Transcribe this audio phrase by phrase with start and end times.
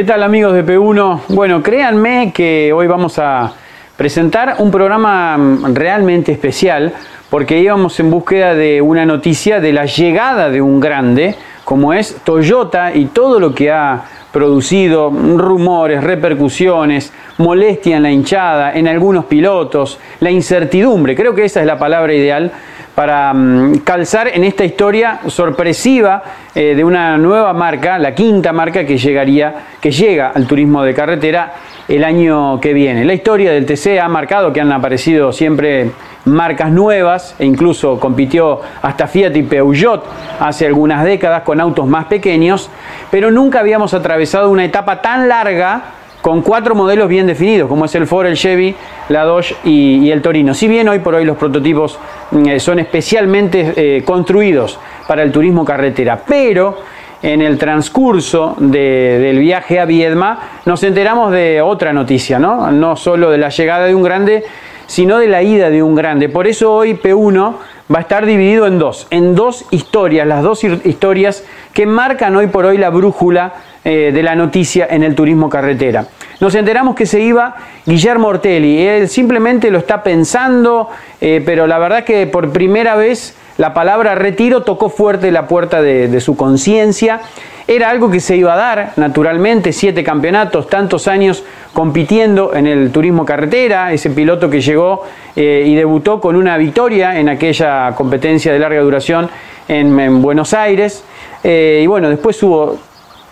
[0.00, 1.24] ¿Qué tal amigos de P1?
[1.28, 3.52] Bueno, créanme que hoy vamos a
[3.98, 6.94] presentar un programa mm, realmente especial
[7.28, 11.34] porque íbamos en búsqueda de una noticia de la llegada de un grande
[11.66, 18.72] como es Toyota y todo lo que ha producido rumores, repercusiones, molestia en la hinchada,
[18.72, 22.50] en algunos pilotos, la incertidumbre, creo que esa es la palabra ideal
[22.94, 26.22] para mm, calzar en esta historia sorpresiva
[26.54, 30.94] eh, de una nueva marca, la quinta marca que llegaría, que llega al turismo de
[30.94, 31.52] carretera
[31.88, 33.04] el año que viene.
[33.04, 35.90] La historia del TC ha marcado que han aparecido siempre
[36.24, 40.04] marcas nuevas e incluso compitió hasta Fiat y Peugeot
[40.38, 42.70] hace algunas décadas con autos más pequeños,
[43.10, 45.82] pero nunca habíamos atravesado una etapa tan larga
[46.20, 48.74] con cuatro modelos bien definidos, como es el Ford, el Chevy,
[49.08, 50.54] la Dodge y, el Torino.
[50.54, 51.98] Si bien hoy por hoy los prototipos
[52.30, 56.78] mm, eh, son especialmente eh, construidos para el turismo carretera, pero
[57.22, 62.70] en el transcurso del viaje a Viedma nos enteramos de otra noticia, ¿no?
[62.70, 64.44] No solo de la llegada de un grande,
[64.86, 66.28] sino de la ida de un grande.
[66.28, 67.54] Por eso hoy P1
[67.94, 71.44] va a estar dividido en dos, en dos historias, las dos historias
[71.74, 76.04] que marcan hoy por hoy la brújula eh, de la noticia en el turismo carretera.
[76.38, 81.78] Nos enteramos que se iba Guillermo Ortelli, él simplemente lo está pensando, eh, pero la
[81.78, 87.22] verdad que por primera vez la palabra retiro tocó fuerte la puerta de, su conciencia.
[87.66, 91.42] Era algo que se iba a dar, naturalmente, siete campeonatos, tantos años
[91.72, 95.04] compitiendo en el turismo carretera, ese piloto que llegó
[95.34, 99.30] eh, y debutó con una victoria en aquella competencia de larga duración
[99.68, 101.02] en, Buenos Aires.
[101.42, 102.89] y bueno, después hubo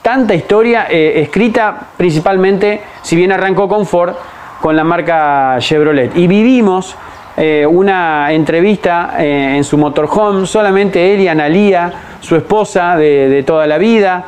[0.08, 4.14] tanta historia eh, escrita principalmente, si bien arrancó con Ford,
[4.58, 6.16] con la marca Chevrolet.
[6.16, 6.96] Y vivimos
[7.36, 13.66] eh, una entrevista eh, en su motorhome, solamente él y Analía, su esposa de, toda
[13.66, 14.24] la vida.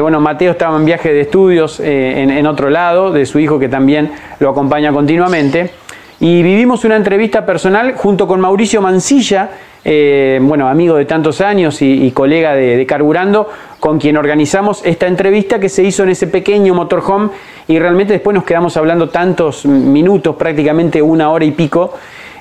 [0.00, 3.68] bueno, Mateo estaba en viaje de estudios en, en otro lado, de su hijo que
[3.68, 5.70] también lo acompaña continuamente.
[6.18, 9.48] Y vivimos una entrevista personal junto con Mauricio Mancilla,
[9.84, 13.48] eh, bueno, amigo de tantos años y, colega de, Carburando,
[13.78, 17.30] con quien organizamos esta entrevista que se hizo en ese pequeño motorhome
[17.66, 21.94] y realmente después nos quedamos hablando tantos minutos, prácticamente una hora y pico.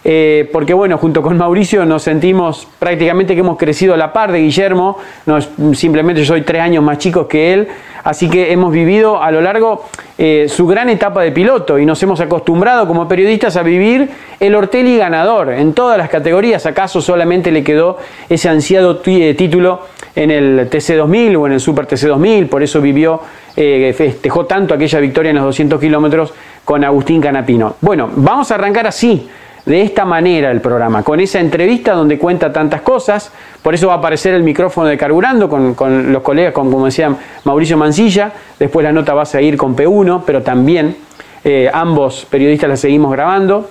[0.04, 4.32] Eh, porque bueno, junto con Mauricio nos sentimos prácticamente que hemos crecido a la par
[4.32, 5.40] de Guillermo, no,
[5.74, 7.68] simplemente yo soy tres años más chico que él,
[8.04, 9.86] así que hemos vivido a lo largo
[10.18, 14.56] eh, su gran etapa de piloto y nos hemos acostumbrado como periodistas a vivir el
[14.56, 17.98] Ortelli ganador en todas las categorías, acaso solamente le quedó
[18.30, 19.82] ese ansiado eh, título
[20.16, 23.22] en el TC2000 o en el Super TC2000, por eso vivió,
[23.56, 26.34] festejó tanto aquella victoria en los 200 kilómetros
[26.64, 27.76] con Agustín Canapino.
[27.82, 29.30] Bueno, vamos a arrancar así
[29.66, 33.32] de esta manera el programa, con esa entrevista donde cuenta tantas cosas,
[33.62, 37.16] por eso va a aparecer el micrófono de Carburando con, los colegas, con, como decía
[37.44, 40.96] Mauricio Mancilla, después la nota va a seguir con P1, pero también
[41.44, 43.70] eh, ambos periodistas la seguimos grabando.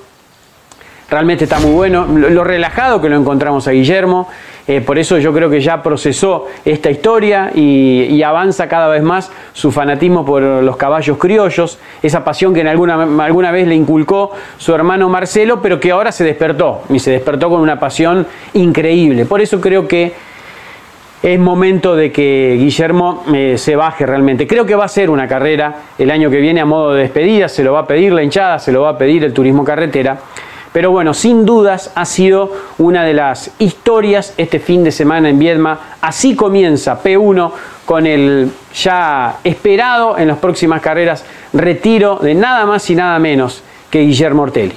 [1.10, 4.28] Realmente está muy bueno, lo relajado que lo encontramos a Guillermo,
[4.66, 9.32] eh, por eso yo creo que ya procesó esta historia y, avanza cada vez más
[9.54, 14.32] su fanatismo por los caballos criollos, esa pasión que en alguna, alguna vez le inculcó
[14.58, 19.24] su hermano Marcelo, pero que ahora se despertó y se despertó con una pasión increíble.
[19.24, 20.12] Por eso creo que
[21.22, 24.46] es momento de que Guillermo eh, se baje realmente.
[24.46, 27.48] Creo que va a ser una carrera el año que viene a modo de despedida,
[27.48, 30.18] se lo va a pedir la hinchada, se lo va a pedir el turismo carretera.
[30.72, 35.38] Pero bueno, sin dudas ha sido una de las historias este fin de semana en
[35.38, 35.78] Viedma.
[36.00, 37.52] Así comienza P1
[37.84, 43.62] con el ya esperado en las próximas carreras retiro de nada más y nada menos
[43.90, 44.76] que Guillermo Ortelli.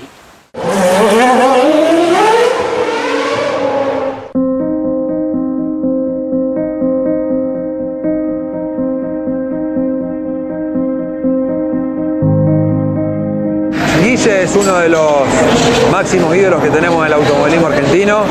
[14.52, 15.12] Es uno de los
[15.92, 18.24] máximos ídolos que tenemos en el automovilismo argentino,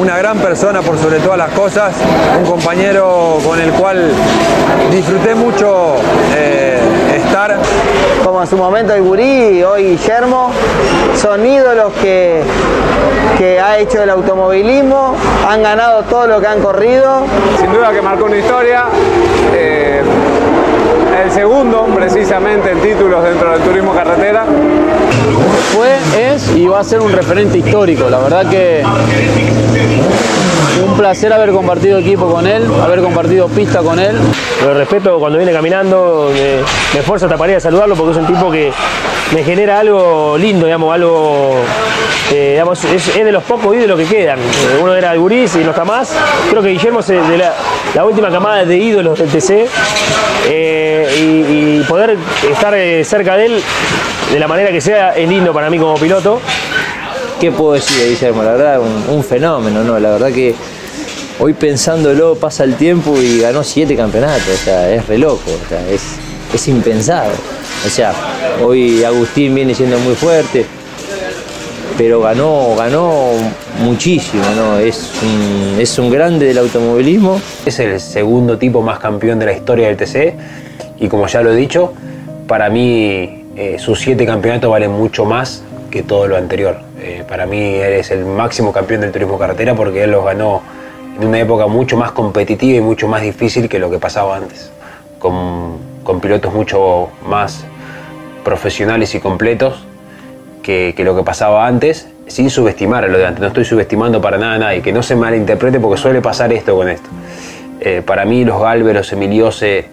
[0.00, 1.94] una gran persona por sobre todas las cosas,
[2.36, 4.10] un compañero con el cual
[4.90, 5.94] disfruté mucho
[6.36, 6.80] eh,
[7.14, 7.56] estar.
[8.24, 10.50] Como en su momento el Gurí hoy Guillermo,
[11.14, 12.42] son ídolos que,
[13.38, 15.14] que ha hecho el automovilismo,
[15.48, 17.22] han ganado todo lo que han corrido.
[17.60, 18.84] Sin duda que marcó una historia.
[19.54, 20.02] eh,
[21.30, 24.44] el segundo, precisamente, en títulos dentro del turismo carretera.
[25.72, 28.10] fue, es y va a ser un referente histórico.
[28.10, 28.82] La verdad que
[30.84, 34.16] un placer haber compartido equipo con él, haber compartido pista con él.
[34.64, 36.62] Lo respeto cuando viene caminando, me,
[36.94, 38.72] me esfuerzo hasta para ir a saludarlo porque es un tipo que
[39.32, 41.54] me genera algo lindo, digamos, algo,
[42.32, 44.38] eh, digamos, es, es de los pocos ídolos que quedan.
[44.40, 46.12] Eh, Uno era el Gurís y no está más.
[46.50, 47.54] Creo que Guillermo es de la,
[47.94, 49.68] la última camada de ídolos del TC
[50.48, 52.16] eh, y, poder
[52.50, 53.62] estar eh, cerca de él
[54.32, 56.40] de la manera que sea es lindo para mí como piloto.
[57.40, 58.42] ¿Qué puedo decir de Guillermo?
[58.42, 59.98] La verdad, un, un fenómeno, ¿no?
[59.98, 60.54] La verdad que
[61.40, 65.50] hoy pensándolo pasa el tiempo y ganó siete campeonatos, o sea, es re loco,
[65.90, 66.02] es,
[66.54, 67.32] es impensado.
[67.86, 68.12] O sea,
[68.62, 70.66] hoy Agustín viene siendo muy fuerte,
[72.00, 73.32] pero ganó, ganó
[73.84, 74.78] muchísimo, ¿no?
[74.78, 77.38] Es un, es un grande del automovilismo.
[77.66, 80.34] Es el segundo tipo más campeón de la historia del TC
[80.98, 81.92] y como ya lo he dicho,
[82.46, 86.78] para mí eh, sus siete campeonatos valen mucho más que todo lo anterior.
[87.02, 90.62] Eh, para mí él es el máximo campeón del turismo carretera porque él los ganó
[91.20, 94.72] en una época mucho más competitiva y mucho más difícil que lo que pasaba antes,
[95.18, 97.62] con, con pilotos mucho más
[98.42, 99.84] profesionales y completos
[100.94, 103.40] que, lo que pasaba antes, sin subestimar lo de antes.
[103.40, 106.76] No estoy subestimando para nada a nadie, que no se malinterprete porque suele pasar esto
[106.76, 107.08] con esto.
[107.80, 109.86] Eh, para mí los Galvez, los Emiliose,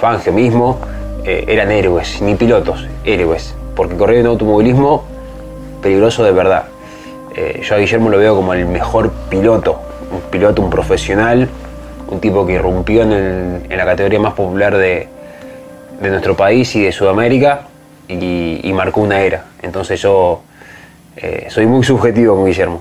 [0.00, 0.78] Fangio mismo,
[1.24, 5.04] eh, eran héroes, ni pilotos, héroes, porque correr en automovilismo
[5.82, 6.64] peligroso de verdad.
[7.36, 9.80] Eh, yo a Guillermo lo veo como el mejor piloto,
[10.12, 11.48] un piloto, un profesional,
[12.08, 15.08] un tipo que irrumpió en, el- la categoría más popular de
[16.00, 17.66] nuestro país y de Sudamérica
[18.20, 19.44] y, marcó una era.
[19.62, 20.42] Entonces yo
[21.16, 22.80] eh, soy muy subjetivo con Guillermo.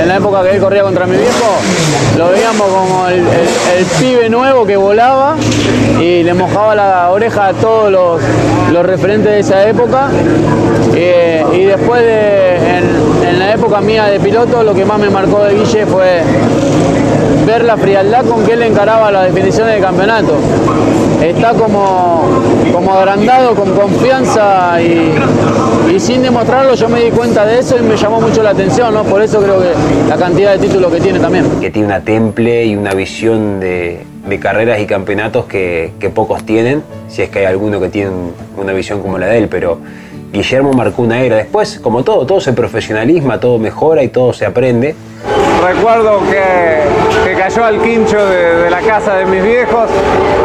[0.00, 1.56] En la época que él corría contra mi viejo,
[2.18, 3.24] lo veíamos como el,
[4.00, 5.36] pibe nuevo que volaba
[6.00, 8.20] y le mojaba la oreja a todos los,
[8.72, 10.08] los referentes de esa época.
[10.94, 15.10] Eh, y después de, en, en la época mía de piloto, lo que más me
[15.10, 16.22] marcó de Guille fue
[17.46, 20.34] ver la frialdad con que él encaraba las definiciones de campeonato.
[21.22, 22.22] Está como,
[22.72, 25.12] como agrandado, con confianza y,
[25.94, 28.94] y sin demostrarlo yo me di cuenta de eso y me llamó mucho la atención,
[28.94, 29.04] ¿no?
[29.04, 29.72] Por eso creo que
[30.08, 31.44] la cantidad de títulos que tiene también.
[31.60, 36.44] que tiene una temple y una visión de, de carreras y campeonatos que, que pocos
[36.44, 38.10] tienen, si es que hay alguno que tiene
[38.56, 39.78] una visión como la de él, pero
[40.32, 41.36] Guillermo marcó una era.
[41.36, 44.94] Después, como todo, todo se profesionalisma, todo mejora y todo se aprende.
[45.62, 46.82] Recuerdo que,
[47.24, 49.90] que cayó al quincho de, de la casa de mis viejos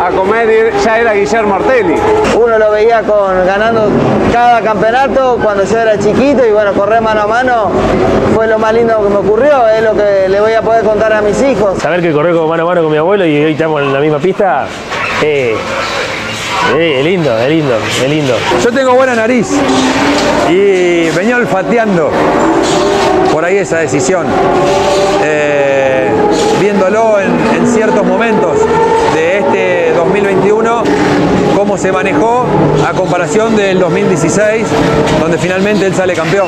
[0.03, 1.95] a comer y ya era Guillermo Ortelli.
[2.35, 3.89] Uno lo veía con, ganando
[4.31, 7.71] cada campeonato cuando yo era chiquito y bueno, correr mano a mano
[8.33, 11.13] fue lo más lindo que me ocurrió, es lo que le voy a poder contar
[11.13, 11.79] a mis hijos.
[11.79, 14.19] Saber que corrí mano a mano con mi abuelo y hoy estamos en la misma
[14.19, 14.67] pista,
[15.21, 15.55] eh,
[16.75, 18.35] eh, es lindo, es lindo, es lindo.
[18.61, 19.49] Yo tengo buena nariz
[20.49, 22.11] y venía olfateando
[23.35, 24.25] por ahí esa decisión.
[25.21, 26.09] Eh,
[26.61, 28.53] viéndolo en, ciertos momentos
[29.13, 30.83] de este 2021,
[31.53, 32.45] cómo se manejó
[32.87, 34.65] a comparación del 2016,
[35.19, 36.47] donde finalmente él sale campeón.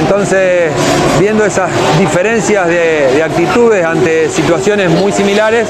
[0.00, 0.72] Entonces,
[1.20, 1.70] viendo esas
[2.00, 5.68] diferencias de, de actitudes ante situaciones muy similares,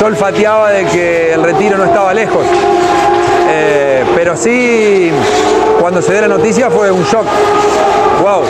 [0.00, 2.44] yo olfateaba de que el retiro no estaba lejos.
[3.48, 5.12] Eh, pero sí,
[5.80, 7.26] cuando se dio la noticia fue un shock.
[8.22, 8.42] ¡Wow!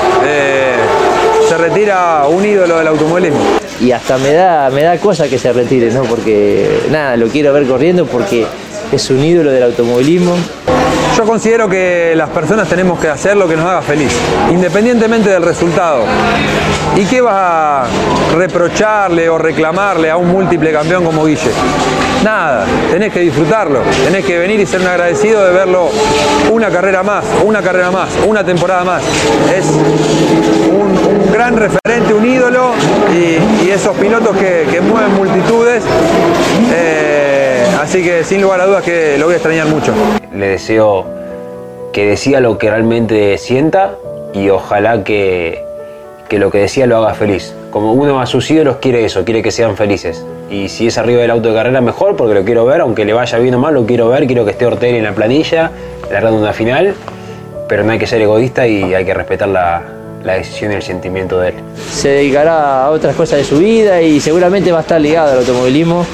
[1.52, 3.38] Se retira un ídolo del automovilismo.
[3.78, 6.02] y hasta me da, me da cosa que se retire, ¿no?
[6.04, 8.47] Porque nada, lo quiero ver corriendo porque
[8.90, 10.35] es un ídolo del automovilismo.
[11.14, 14.11] Yo considero que las personas tenemos que hacer lo que nos haga feliz,
[14.50, 16.04] independientemente del resultado.
[16.94, 17.87] ¿Y qué vas a
[18.37, 21.50] reprocharle o reclamarle a un múltiple campeón como Guille?
[22.22, 25.88] Nada, tenés que disfrutarlo, tenés que venir y ser agradecido de verlo
[26.52, 29.02] una carrera más, una carrera más, una temporada más.
[29.56, 29.66] Es
[30.70, 32.72] un, gran referente, un ídolo
[33.11, 35.82] y, esos pilotos que, mueven multitudes.
[36.75, 39.94] eh, así que sin lugar a dudas que lo voy a extrañar mucho.
[40.34, 41.06] Le deseo
[41.92, 43.96] que decida lo que realmente sienta
[44.34, 45.72] y ojalá que,
[46.32, 47.52] que lo que decía lo haga feliz.
[47.70, 50.24] Como uno a sus ídolos quiere eso, quiere que sean felices.
[50.50, 53.12] Y si es arriba del auto de carrera, mejor, porque lo quiero ver, aunque le
[53.12, 55.70] vaya bien o mal, lo quiero ver, quiero que esté Ortelli en la planilla,
[56.10, 56.94] largando una final,
[57.68, 59.82] pero no hay que ser egoísta y hay que respetar la,
[60.24, 61.54] la decisión y el sentimiento de él.
[61.90, 65.38] Se dedicará a otras cosas de su vida y seguramente va a estar ligado al
[65.40, 66.06] automovilismo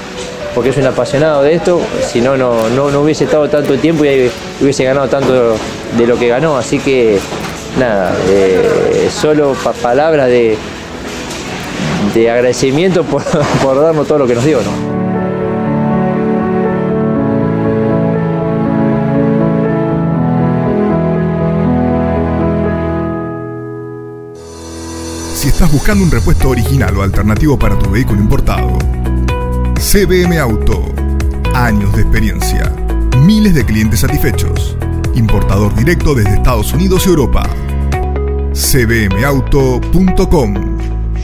[0.52, 4.28] porque es un apasionado de esto, si no, no, no hubiese estado tanto tiempo y
[4.60, 5.54] hubiese ganado tanto
[5.96, 7.20] de lo que ganó, así que
[7.78, 10.56] nada, eh, solo pa- palabras de,
[12.14, 13.22] de agradecimiento por,
[13.62, 14.58] por darnos todo lo que nos dio.
[25.34, 28.76] Si estás buscando un repuesto original o alternativo para tu vehículo importado,
[29.76, 30.84] CBM Auto.
[31.54, 32.72] Años de experiencia.
[33.22, 34.76] Miles de clientes satisfechos.
[35.14, 37.44] Importador directo desde Estados Unidos y Europa.
[38.58, 40.54] cbmauto.com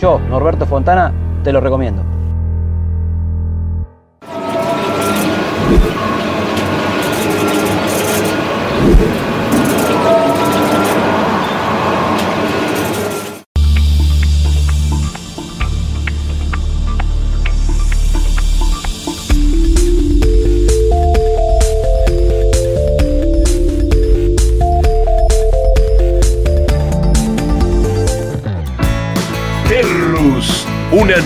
[0.01, 1.13] Yo, Norberto Fontana,
[1.43, 2.05] te lo recomiendo.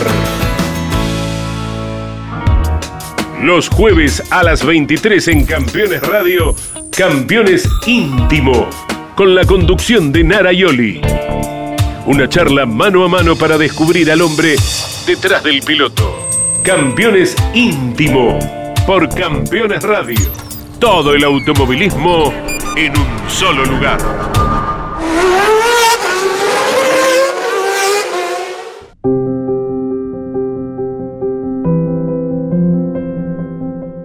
[3.42, 6.54] Los jueves a las 23 en Campeones Radio,
[6.96, 8.70] Campeones Íntimo,
[9.14, 11.02] con la conducción de Nara Yoli.
[12.06, 14.56] Una charla mano a mano para descubrir al hombre
[15.06, 16.14] detrás del piloto.
[16.62, 18.38] Campeones Íntimo,
[18.86, 20.20] por Campeones Radio.
[20.78, 22.30] Todo el automovilismo
[22.76, 23.98] en un solo lugar.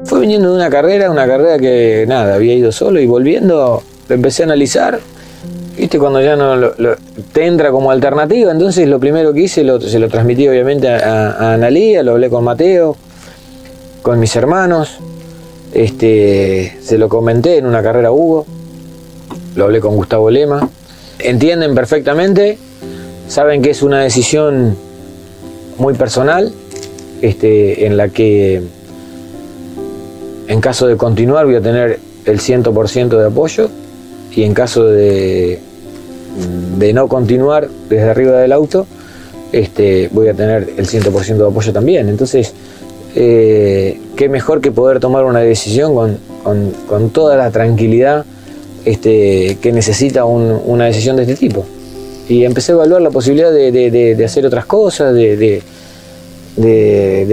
[0.05, 4.15] Fue viniendo de una carrera, una carrera que nada, había ido solo y volviendo, lo
[4.15, 5.01] empecé a analizar.
[5.79, 6.73] Viste, cuando ya no lo-
[7.31, 11.31] te entra como alternativa, entonces lo primero que hice, lo- se lo transmití obviamente a,
[11.31, 12.97] a Analía, lo hablé con Mateo,
[14.01, 14.97] con mis hermanos,
[15.73, 18.45] este, se lo comenté en una carrera Hugo,
[19.55, 20.67] lo hablé con Gustavo Lema.
[21.19, 22.57] Entienden perfectamente,
[23.29, 24.75] saben que es una decisión
[25.77, 26.51] muy personal,
[27.21, 28.61] este, en la que
[30.49, 33.69] en caso de continuar voy a tener el 100% de apoyo
[34.35, 35.59] y en caso de,
[36.77, 38.85] de no continuar desde arriba del auto,
[39.51, 42.07] este, voy a tener el 100% de apoyo también.
[42.09, 42.53] Entonces,
[43.15, 46.17] eh, qué mejor que poder tomar una decisión con,
[46.87, 48.25] con- toda la tranquilidad
[48.85, 51.65] este, que necesita un- una decisión de este tipo.
[52.29, 55.63] Y empecé a evaluar la posibilidad de, hacer otras cosas, de,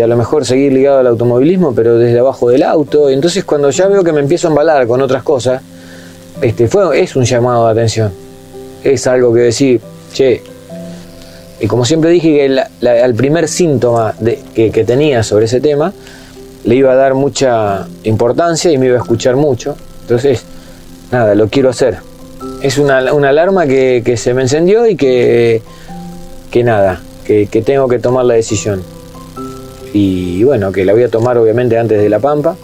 [0.03, 3.11] a lo mejor seguir ligado al automovilismo, pero desde abajo del auto.
[3.11, 5.61] Entonces cuando ya veo que me empiezo a embalar con otras cosas,
[6.41, 8.11] este, fue, es un llamado de atención.
[8.93, 9.81] Es algo que decir,
[10.12, 10.43] che,
[11.59, 12.47] y como siempre dije
[12.81, 15.93] que al primer síntoma de- que, tenía sobre ese tema,
[16.64, 19.76] le iba a dar mucha importancia y me iba a escuchar mucho.
[20.02, 20.45] Entonces,
[21.11, 21.97] nada, lo quiero hacer.
[22.62, 25.62] Es una, una alarma que, que se me encendió y que,
[26.52, 28.83] que nada, que, que tengo que tomar la decisión.
[29.93, 32.55] Y bueno, que la voy a tomar obviamente antes de La Pampa.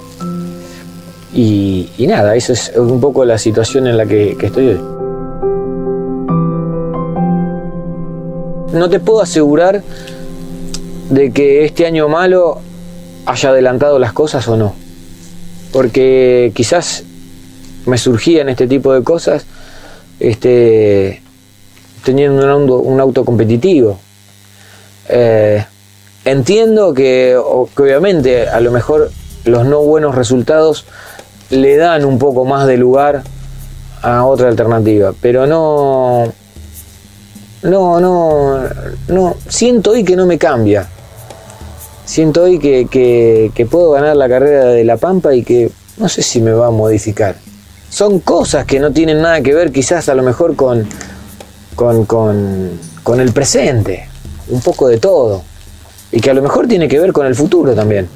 [1.35, 5.01] Y, y nada, eso es un poco la situación en la que, que estoy hoy.
[8.73, 9.83] No te puedo asegurar
[11.11, 12.61] de que este año malo
[13.26, 14.75] haya adelantado las cosas o no.
[15.73, 17.05] Porque quizás
[17.87, 19.45] me surgían este tipo de cosas
[20.21, 21.23] este,
[22.05, 23.99] teniendo un auto, competitivo.
[25.09, 25.64] Eh,
[26.25, 27.38] entiendo que,
[27.76, 29.11] que obviamente a lo mejor
[29.45, 30.87] los no buenos resultados
[31.50, 33.23] le dan un poco más de lugar
[34.00, 36.33] a otra alternativa, pero no,
[37.62, 38.64] no, no,
[39.09, 40.88] no, siento hoy que no me cambia.
[42.04, 46.23] Siento hoy que, que- puedo ganar la carrera de La Pampa y que no sé
[46.23, 47.37] si me va a modificar.
[47.88, 50.87] Son cosas que no tienen nada que ver quizás a lo mejor con,
[51.76, 52.71] con, con,
[53.02, 54.09] con el presente,
[54.49, 55.42] un poco de todo.
[56.11, 58.09] Y que a lo mejor tiene que ver con el futuro también.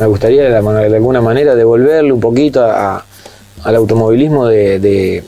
[0.00, 3.04] Me gustaría de, alguna manera devolverle un poquito a-
[3.64, 5.24] al automovilismo de, de,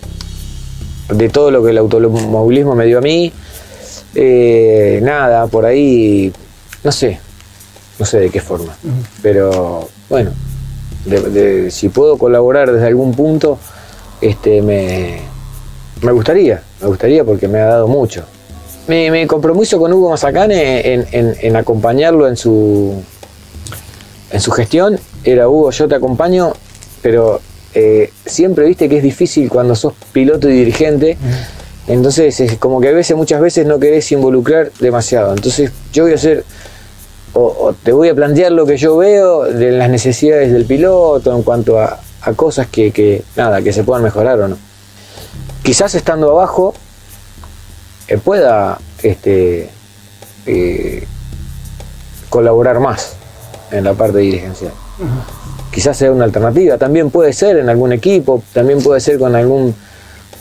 [1.11, 3.33] de todo lo que el automovilismo me dio a mí.
[4.15, 6.33] Eh, nada, por ahí,
[6.83, 7.19] no sé,
[7.99, 8.77] no sé de qué forma.
[9.23, 10.31] Pero bueno,
[11.05, 13.59] de- si puedo colaborar desde algún punto,
[14.21, 15.19] este, me,
[16.03, 18.25] me gustaría, me gustaría porque me ha dado mucho.
[18.87, 23.03] Mi, mi compromiso con Hugo Mazacane en, en- en acompañarlo en su,
[24.31, 26.53] en su gestión era Hugo, yo te acompaño,
[27.03, 27.41] pero
[27.75, 31.19] eh, siempre viste que es difícil cuando sos piloto y dirigente.
[31.87, 35.35] Entonces es como que a veces, muchas veces no querés involucrar demasiado.
[35.35, 36.45] Entonces yo voy a hacer,
[37.35, 41.35] o, o te voy a plantear lo que yo veo de las necesidades del piloto
[41.37, 44.57] en cuanto a, a cosas que, que, nada, que se puedan mejorar o no.
[45.63, 46.75] Quizás estando abajo
[48.09, 49.69] eh, pueda este,
[50.47, 51.07] eh,
[52.31, 53.17] colaborar más
[53.71, 54.73] en la parte dirigencial.
[55.75, 59.75] Quizás sea una alternativa, también puede ser en algún equipo, también puede ser con algún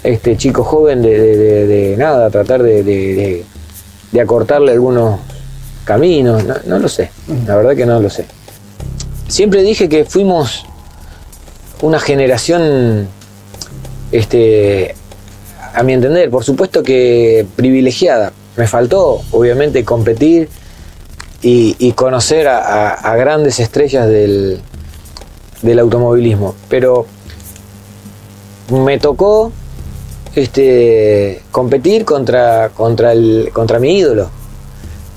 [0.04, 3.44] este chico joven de, nada, tratar de,
[4.22, 5.20] acortarle algunos
[5.86, 7.10] caminos, no, lo sé,
[7.48, 8.26] la verdad que no lo sé.
[9.28, 10.66] Siempre dije que fuimos
[11.82, 13.08] una generación,
[14.12, 14.94] este,
[15.74, 18.34] a mi entender, por supuesto que privilegiada.
[18.56, 20.48] Me faltó, obviamente, competir
[21.42, 24.62] y, conocer a grandes estrellas del,
[25.64, 27.08] del automovilismo, pero
[28.72, 29.52] me tocó
[30.36, 34.30] este, competir contra, contra, el, contra mi ídolo,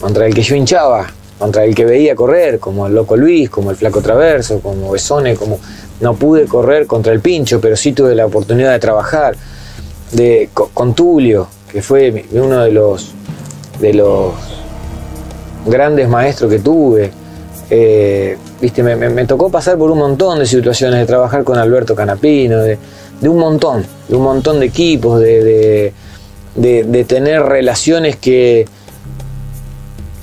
[0.00, 1.06] contra el que yo hinchaba,
[1.38, 5.36] contra el que veía correr, como el Loco Luis, como el Flaco Traverso, como Besone,
[5.36, 5.58] como
[6.00, 9.36] no pude correr contra el Pincho, pero sí tuve la oportunidad de trabajar
[10.12, 13.12] de, co- con Tulio, que fue uno de los,
[13.80, 14.32] de los
[15.66, 17.10] grandes maestros que tuve.
[17.68, 22.58] Eh, viste, me, tocó pasar por un montón de situaciones, de trabajar con Alberto Canapino,
[22.62, 22.78] de,
[23.22, 25.92] un montón, de un montón de equipos, de,
[26.54, 28.66] de- tener relaciones que,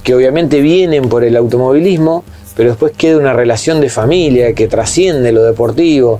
[0.03, 2.23] que obviamente vienen por el automovilismo,
[2.55, 6.19] pero después queda una relación de familia que trasciende lo deportivo.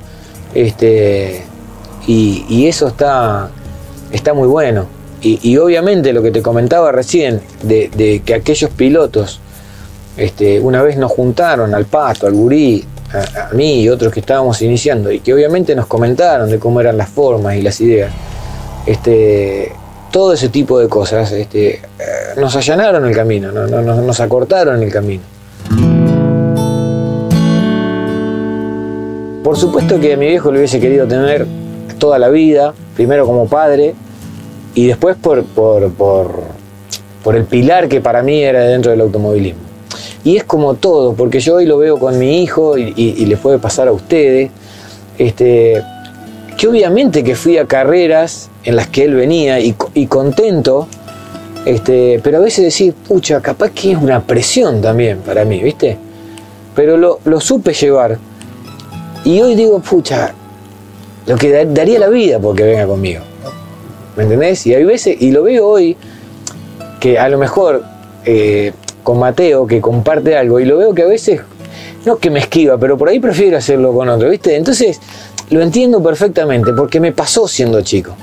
[0.53, 1.43] Este,
[2.05, 3.49] y, y eso está,
[4.11, 4.87] está muy bueno.
[5.21, 9.39] Y, y obviamente lo que te comentaba recién, de, de que aquellos pilotos
[10.17, 14.61] este, una vez nos juntaron al Pato, al Gurí, a, mí y otros que estábamos
[14.61, 18.11] iniciando, y que obviamente nos comentaron de cómo eran las formas y las ideas.
[18.85, 19.71] Este,
[20.11, 21.81] todo ese tipo de cosas este, eh,
[22.37, 25.23] nos allanaron el camino, no- no- no- nos acortaron el camino.
[29.43, 31.45] Por supuesto que a mi viejo lo hubiese querido tener
[31.99, 33.93] toda la vida, primero como padre
[34.73, 36.43] y después por, por, por,
[37.23, 39.61] por el pilar que para mí era dentro del automovilismo.
[40.23, 43.25] Y es como todo, porque yo hoy lo veo con mi hijo y, y- y
[43.25, 44.51] les puede pasar a ustedes,
[45.17, 45.81] este,
[46.57, 50.87] que obviamente que fui a carreras en las que él venía y, y contento,
[51.65, 55.97] este, pero a veces decir, pucha, capaz que es una presión también para mí, ¿viste?
[56.75, 58.17] Pero lo, lo supe llevar.
[59.25, 60.33] Y hoy digo, pucha,
[61.27, 63.21] lo que da- daría la vida porque venga conmigo.
[64.15, 64.65] ¿Me entendés?
[64.67, 65.97] Y hay veces, y lo veo hoy,
[66.99, 67.83] que a lo mejor
[68.25, 68.71] eh,
[69.03, 71.41] con Mateo, que comparte algo, y lo veo que a veces,
[72.05, 74.55] no que me esquiva, pero por ahí prefiero hacerlo con otro, ¿viste?
[74.55, 74.99] Entonces,
[75.49, 78.15] lo entiendo perfectamente, porque me pasó siendo chico,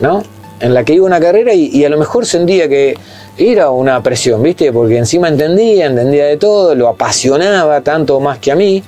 [0.00, 0.22] ¿no?
[0.60, 2.96] En la que iba una carrera y, y a lo mejor sentía que
[3.36, 4.72] era una presión, ¿viste?
[4.72, 8.82] Porque encima entendía, entendía de todo, lo apasionaba tanto más que a mí,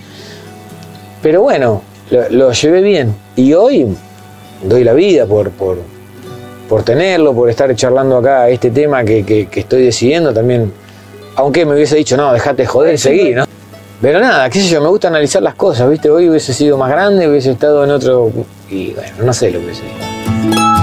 [1.23, 3.15] pero bueno, lo, lo llevé bien.
[3.35, 3.97] Y hoy
[4.63, 5.79] doy la vida por, por,
[6.69, 10.73] por tenerlo, por estar charlando acá este tema que, que- que estoy decidiendo también.
[11.37, 13.45] Aunque me hubiese dicho, no, dejate de joder, seguí, ¿no?
[14.01, 16.11] Pero nada, qué sé yo, me gusta analizar las cosas, ¿viste?
[16.11, 18.31] Hoy hubiese sido más grande, hubiese estado en otro.
[18.71, 20.75] Y bueno, no sé lo que hubiese sido.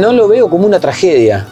[0.00, 1.46] No lo veo como una tragedia.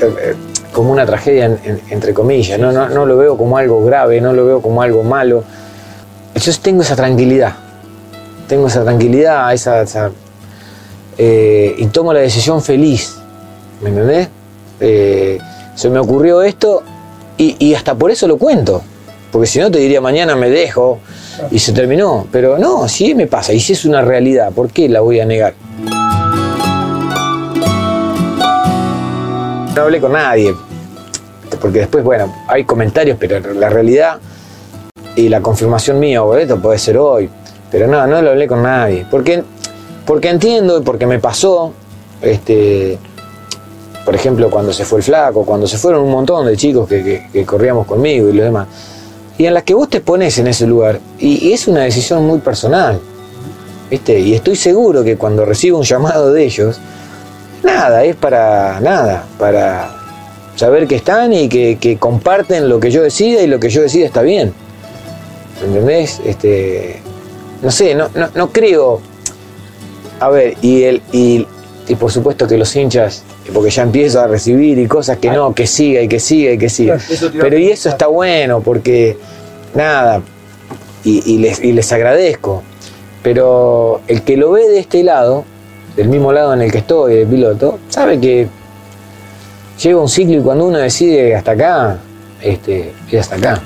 [0.00, 0.34] Eh, eh,
[0.72, 4.20] como una tragedia en- en- entre comillas, no, no, no lo veo como algo grave,
[4.20, 5.44] no lo veo como algo malo.
[6.34, 7.52] Yo tengo esa tranquilidad,
[8.48, 10.10] tengo esa tranquilidad, esa, esa,
[11.16, 13.16] eh, y tomo la decisión feliz,
[13.80, 14.28] ¿me entendés?
[14.80, 15.38] Eh,
[15.74, 16.82] se me ocurrió esto
[17.36, 18.82] y, hasta por eso lo cuento,
[19.32, 21.00] porque si no te diría mañana me dejo
[21.50, 24.88] y se terminó, pero no, si me pasa y si es una realidad, ¿por qué
[24.88, 25.54] la voy a negar?
[29.74, 30.54] No hablé con nadie,
[31.60, 34.18] porque después, bueno, hay comentarios, pero la realidad
[35.16, 37.28] y la confirmación mía esto puede ser hoy,
[37.70, 39.42] pero no, no lo hablé con nadie, porque,
[40.06, 41.72] porque entiendo y porque me pasó,
[42.20, 42.98] este,
[44.04, 47.26] por ejemplo, cuando se fue el flaco, cuando se fueron un montón de chicos que,
[47.32, 48.68] que- corríamos conmigo y los demás,
[49.38, 52.38] y en las que vos te pones en ese lugar, y, es una decisión muy
[52.38, 53.00] personal,
[53.90, 54.18] ¿viste?
[54.20, 56.78] Y estoy seguro que cuando recibo un llamado de ellos,
[57.62, 59.90] nada, es para nada, para
[60.56, 63.82] saber que están y que, que comparten lo que yo decida y lo que yo
[63.82, 64.52] decida está bien.
[65.64, 66.20] ¿entendés?
[66.24, 67.00] Este,
[67.62, 69.00] no sé, no, no, no creo.
[70.20, 71.46] A ver, y, el, y,
[71.88, 73.22] y por supuesto que los hinchas,
[73.52, 76.58] porque ya empiezo a recibir y cosas que no, que siga y que siga y
[76.58, 76.98] que siga.
[77.40, 79.18] Pero y eso está bueno, porque
[79.74, 80.22] nada,
[81.04, 82.62] y, y les, y les agradezco.
[83.22, 85.44] Pero el que lo ve de este lado,
[85.96, 88.48] del mismo lado en el que estoy, de piloto, sabe que
[89.82, 91.98] llega un ciclo y cuando uno decide hasta acá,
[92.42, 93.62] este, es hasta acá.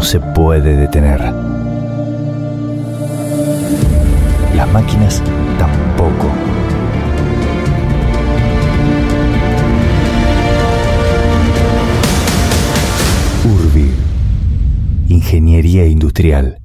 [0.00, 1.20] No se puede detener.
[4.54, 5.22] Las máquinas
[5.58, 6.30] tampoco.
[13.44, 13.90] Urbi.
[15.08, 16.59] Ingeniería Industrial.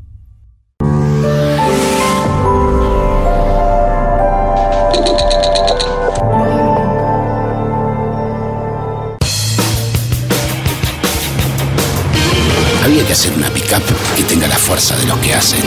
[14.16, 15.60] Que tenga la fuerza de los que hacen.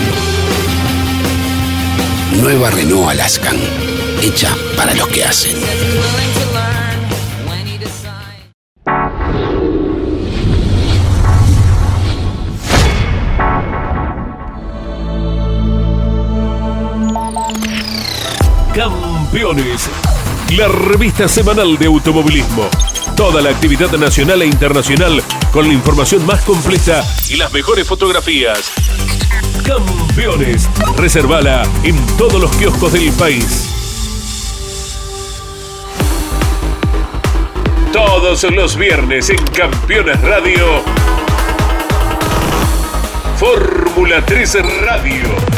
[2.41, 3.57] Nueva Renault Alaskan,
[4.23, 5.57] hecha para los que hacen.
[18.75, 19.89] Campeones,
[20.57, 22.69] la revista semanal de automovilismo.
[23.17, 25.21] Toda la actividad nacional e internacional
[25.53, 28.71] con la información más completa y las mejores fotografías.
[29.65, 33.69] Campeones, reservala en todos los kioscos del país.
[37.93, 40.83] Todos los viernes en Campeones Radio.
[43.37, 45.58] Fórmula 3 Radio.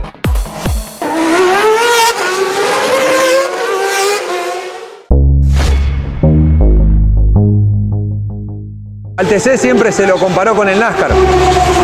[9.31, 11.11] TC siempre se lo comparó con el NASCAR.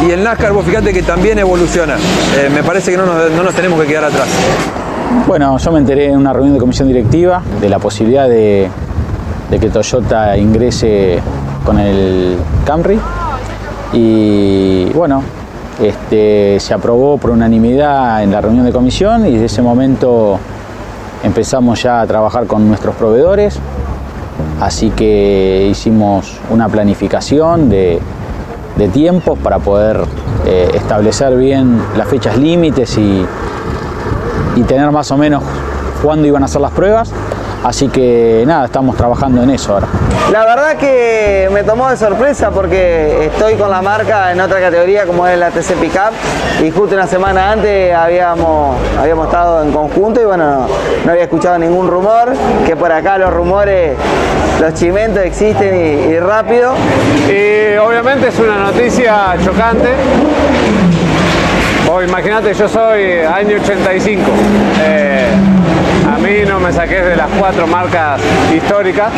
[0.05, 1.95] Y el NASCAR, vos fíjate que también evoluciona.
[1.95, 4.27] Eh, me parece que no nos, no nos tenemos que quedar atrás.
[5.25, 8.67] Bueno, yo me enteré en una reunión de comisión directiva de la posibilidad de,
[9.49, 11.21] de que Toyota ingrese
[11.63, 12.99] con el Camry
[13.93, 15.23] y bueno,
[15.81, 20.37] este, se aprobó por unanimidad en la reunión de comisión y desde ese momento
[21.23, 23.57] empezamos ya a trabajar con nuestros proveedores,
[24.59, 27.99] así que hicimos una planificación de,
[28.93, 30.01] tiempos para poder
[30.45, 33.25] eh, establecer bien las fechas límites y,
[34.55, 35.43] y tener más o menos
[36.03, 37.11] cuándo iban a ser las pruebas.
[37.63, 39.87] Así que nada, estamos trabajando en eso ahora.
[40.31, 45.05] La verdad que me tomó de sorpresa porque estoy con la marca en otra categoría
[45.05, 46.11] como es la TC Pickup
[46.63, 50.67] y justo una semana antes habíamos, habíamos estado en conjunto y bueno, no,
[51.05, 52.33] no había escuchado ningún rumor,
[52.65, 53.97] que por acá los rumores,
[54.59, 56.73] los chimentos existen y, y rápido.
[57.27, 59.89] Y obviamente es una noticia chocante.
[61.89, 64.21] O imagínate, yo soy año 85.
[64.81, 65.27] Eh,
[66.27, 68.19] me saqué de las cuatro marcas
[68.53, 69.13] históricas.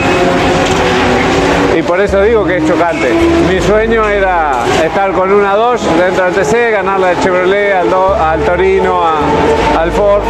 [1.75, 3.11] Y por eso digo que es chocante.
[3.49, 8.39] Mi sueño era estar con una Dodge dentro del TC, ganarle al Chevrolet, al, al
[8.41, 9.01] Torino,
[9.75, 10.21] al Ford.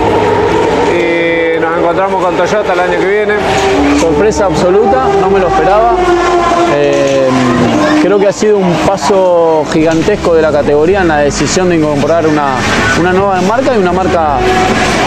[1.69, 3.33] Nos encontramos con Toyota el año que viene.
[3.99, 5.91] Sorpresa absoluta, no me lo esperaba.
[6.75, 7.29] Eh,
[8.01, 12.25] creo que ha sido un paso gigantesco de la categoría en la decisión de incorporar
[12.27, 12.55] una,
[12.99, 14.37] una nueva marca y una marca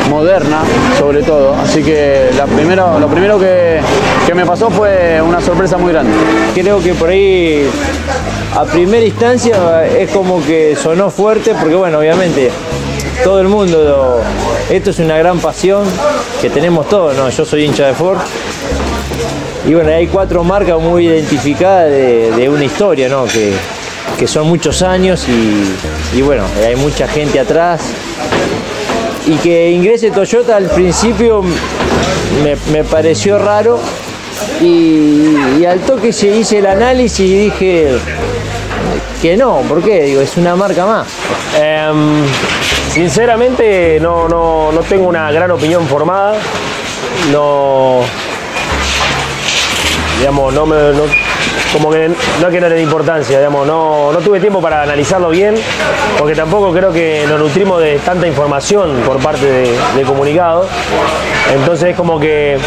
[0.09, 0.63] moderna,
[0.99, 1.55] sobre todo.
[1.55, 3.81] Así que la primero, lo primero que,
[4.27, 6.13] que me pasó fue una sorpresa muy grande.
[6.55, 7.69] Creo que por ahí
[8.55, 12.51] a primera instancia es como que sonó fuerte porque bueno, obviamente
[13.25, 14.21] todo el mundo,
[14.69, 15.85] esto es una gran pasión
[16.43, 17.31] que tenemos todos, ¿no?
[17.31, 18.19] Yo soy hincha de Ford.
[19.65, 23.27] Y bueno, hay cuatro marcas muy identificadas de, una historia, ¿no?
[23.27, 23.53] Que,
[24.19, 27.83] que son muchos años y, y bueno, hay mucha gente atrás.
[29.25, 31.43] Y que ingrese Toyota al principio
[32.43, 33.79] me, me pareció raro
[34.61, 37.99] y, y al toque se hice el análisis y dije
[39.23, 40.03] que no, ¿por qué?
[40.03, 41.07] Digo, es una marca más.
[41.57, 42.25] Em,
[42.93, 46.35] Sinceramente no, no, no tengo una gran opinión formada.
[47.33, 48.03] No,
[50.19, 51.05] digamos, no, me, no,
[51.73, 52.09] como que
[52.41, 55.55] no es que no le dé importancia, digamos, no, no tuve tiempo para analizarlo bien,
[56.19, 60.67] porque tampoco creo que nos nutrimos de tanta información por parte de, de comunicado.
[61.55, 62.59] Entonces es como que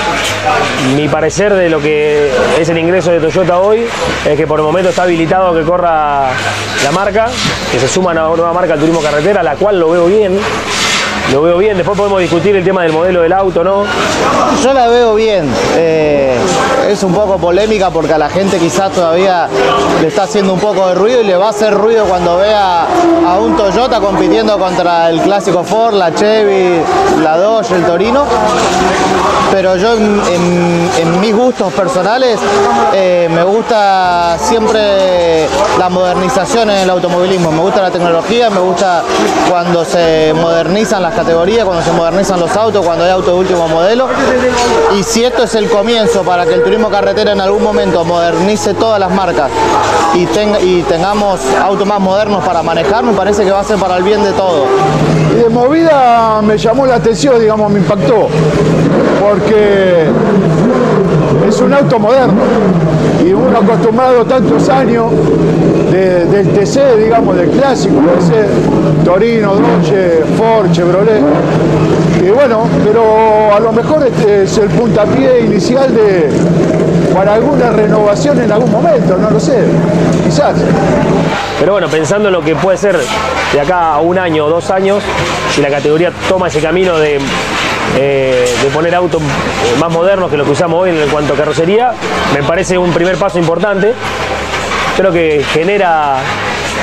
[0.96, 3.86] mi parecer de lo que es el ingreso de Toyota hoy
[4.26, 6.30] es que por el momento está habilitado que corra
[6.84, 7.28] la marca,
[7.72, 10.40] que se suma una nueva marca al turismo carretera, la cual lo veo bien.
[11.32, 13.84] Lo veo bien, después podemos discutir el tema del modelo del auto, ¿no?
[14.64, 15.52] Yo la veo bien.
[15.76, 16.38] eh,
[16.90, 19.48] es un poco polémica porque a la gente quizás todavía
[20.02, 22.86] le está haciendo un poco de ruido y le va a hacer ruido cuando vea
[23.28, 26.82] a un Toyota compitiendo contra el clásico Ford, la Chevy,
[27.24, 28.26] la Dodge, el Torino.
[29.52, 32.40] Pero yo en, mis gustos personales
[32.94, 35.48] eh, me gusta siempre
[35.80, 37.52] la modernización en el automovilismo.
[37.52, 39.04] Me gusta la tecnología, me gusta
[39.50, 43.68] cuando se modernizan las categorías, cuando se modernizan los autos, cuando hay autos de último
[43.68, 44.10] modelo.
[45.00, 48.74] Y si esto es el comienzo para que el turismo carretera en algún momento modernice
[48.74, 49.50] todas las marcas
[50.14, 53.78] y, tenga- y tengamos autos más modernos para manejar, me parece que va a ser
[53.78, 54.68] para el bien de todos.
[55.36, 58.28] De movida me llamó la atención, digamos, me impactó,
[59.22, 60.06] porque
[61.48, 62.34] es un auto moderno
[63.54, 65.12] acostumbrado tantos años
[65.92, 67.96] de- del TC, digamos, del clásico,
[69.04, 71.22] Torino, Dodge, Ford, Chevrolet.
[72.26, 76.30] Y bueno, pero a lo mejor este es el puntapié inicial de
[77.14, 79.58] para alguna renovación en algún momento, no lo sé,
[80.26, 80.56] quizás.
[81.60, 82.98] Pero bueno, pensando en lo que puede ser
[83.54, 85.02] de acá a un año o dos años,
[85.54, 87.20] si la categoría toma ese camino de,
[87.98, 91.38] eh, de poner autos eh, más modernos que lo que usamos hoy en cuanto a
[91.38, 91.94] carrocería,
[92.34, 93.94] me parece un primer paso importante.
[94.98, 96.18] Creo que genera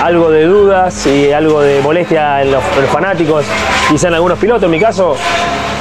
[0.02, 3.44] algo de dudas y algo de molestia en los, fanáticos,
[3.88, 4.64] quizá en algunos pilotos.
[4.64, 5.16] En mi caso,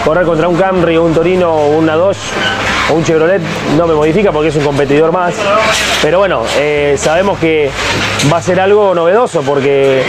[0.05, 2.19] correr contra un Camry un Torino una Dodge
[2.89, 3.41] o un Chevrolet
[3.77, 5.33] no me modifica porque es un competidor más.
[6.01, 7.69] Pero bueno, eh, sabemos que
[8.31, 10.03] va a ser algo novedoso porque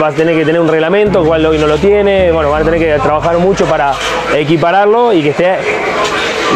[0.00, 2.32] va a tener que tener un reglamento, cual hoy no lo tiene.
[2.32, 3.94] Bueno, van a tener que trabajar mucho para
[4.36, 5.56] equipararlo y que esté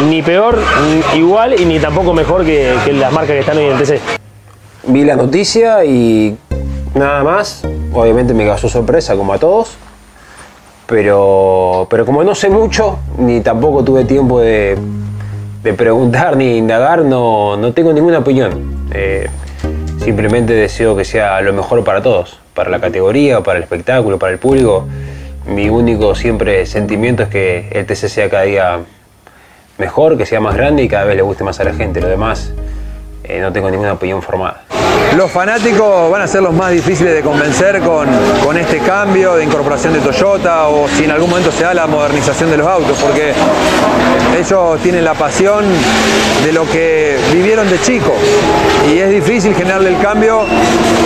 [0.09, 0.59] ni peor,
[1.15, 3.99] igual y ni tampoco mejor que, las marcas que están hoy en el TC.
[4.83, 6.37] Vi la noticia y
[6.93, 7.63] nada más.
[7.93, 9.75] Obviamente me causó sorpresa como a todos.
[10.85, 14.77] Pero, pero como no sé mucho, ni tampoco tuve tiempo de,
[15.61, 18.87] de preguntar ni indagar, no, no tengo ninguna opinión.
[18.93, 19.27] Eh,
[20.01, 24.33] simplemente deseo que sea lo mejor para todos, para la categoría, para el espectáculo, para
[24.33, 24.87] el público.
[25.45, 28.79] Mi único siempre sentimiento es que el TC sea cada día
[29.77, 32.01] mejor, que sea más grande y cada vez le guste más a la gente.
[32.01, 32.51] Lo demás,
[33.23, 34.63] eh, no tengo ninguna opinión formada.
[35.15, 38.07] Los fanáticos van a ser los más difíciles de convencer con,
[38.43, 41.87] con este cambio de incorporación de Toyota o si en algún momento se da la
[41.87, 43.33] modernización de los autos, porque
[44.37, 45.65] ellos tienen la pasión
[46.43, 48.13] de lo que vivieron de chico
[48.93, 50.41] y es difícil generarle el cambio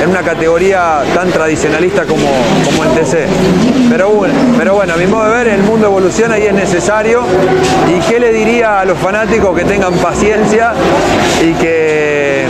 [0.02, 2.28] en una categoría tan tradicionalista como,
[2.66, 3.28] como el TC.
[3.90, 7.24] Pero bueno, pero bueno, a mi modo de ver, el mundo evoluciona y es necesario.
[7.88, 10.74] ¿Y qué le diría a los fanáticos que tengan paciencia
[11.42, 12.46] y que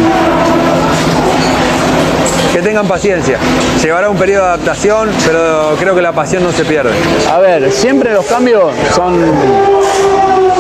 [2.62, 3.38] tengan paciencia.
[3.84, 6.92] Llevará un periodo de adaptación, pero creo que la pasión no se pierde.
[7.32, 9.20] A ver, siempre los cambios son,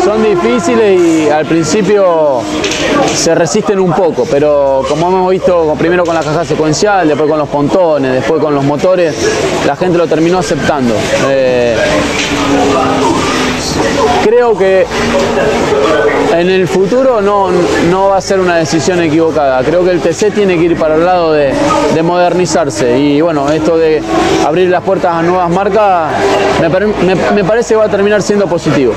[0.04, 2.42] son difíciles y al principio
[3.16, 7.40] se resisten un poco, pero como hemos visto primero con la caja secuencial, después con
[7.40, 9.16] los pontones, después con los motores,
[9.66, 10.96] la gente lo terminó aceptando.
[11.30, 11.76] Eh,
[14.24, 14.86] creo que
[16.34, 17.50] en el futuro no,
[17.90, 19.62] no va a ser una decisión equivocada.
[19.64, 21.54] Creo que el TC tiene que ir para el lado de,
[21.94, 22.98] de modernizarse.
[22.98, 24.02] Y bueno, esto de
[24.46, 26.12] abrir las puertas a nuevas marcas
[27.06, 28.94] me- me parece que va a terminar siendo positivo.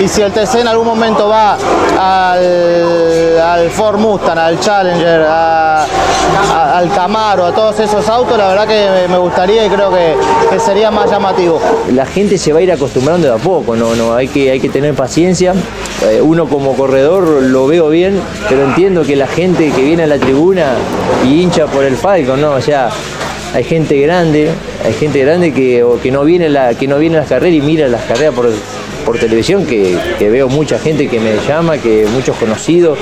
[0.00, 1.56] Y si el TC en algún momento va
[1.98, 2.40] al,
[3.38, 9.18] al Ford Mustang, al Challenger, al Camaro, a todos esos autos, la verdad que me
[9.18, 11.60] gustaría y creo que, sería más llamativo.
[11.92, 14.60] la gente se va a ir acostumbrando de a poco, no, no, hay que, hay
[14.60, 15.54] que tener paciencia.
[16.02, 20.06] Eh, uno como corredor lo veo bien, pero entiendo que la gente que viene a
[20.06, 20.74] la tribuna
[21.24, 22.52] y hincha por el Falcon, ¿no?
[22.52, 22.90] O sea,
[23.54, 24.50] hay gente grande,
[24.84, 26.48] hay gente grande que, que no viene
[26.78, 28.50] que no viene a las carreras y mira las carreras por,
[29.04, 32.98] por televisión, que, que veo mucha gente que me llama, que muchos conocidos.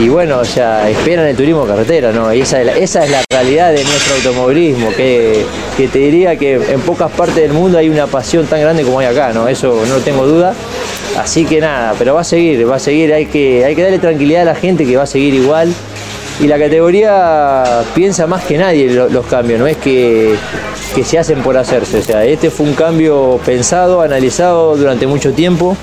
[0.00, 2.32] Y bueno, o sea, esperan el turismo carretera, ¿no?
[2.34, 5.44] Y esa es la, esa es la realidad de nuestro automovilismo, que,
[5.76, 8.98] que te diría que en pocas partes del mundo hay una pasión tan grande como
[8.98, 9.46] hay acá, ¿no?
[9.46, 10.52] Eso no tengo duda.
[11.16, 14.00] Así que nada, pero va a seguir, va a seguir, hay que, hay que darle
[14.00, 15.72] tranquilidad a la gente que va a seguir igual.
[16.40, 20.34] Y la categoría piensa más que nadie lo- los cambios, no es que,
[20.96, 21.98] que se hacen por hacerse.
[21.98, 25.76] O sea, este fue un cambio pensado, analizado durante mucho tiempo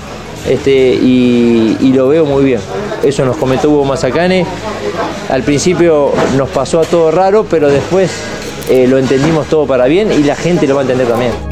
[0.48, 2.60] este, y, lo veo muy bien.
[3.02, 4.46] Eso nos comentó Hugo Mazacane.
[5.28, 8.10] Al principio nos pasó a todo raro, pero después
[8.70, 11.51] eh, lo entendimos todo para bien y la gente lo va a entender también.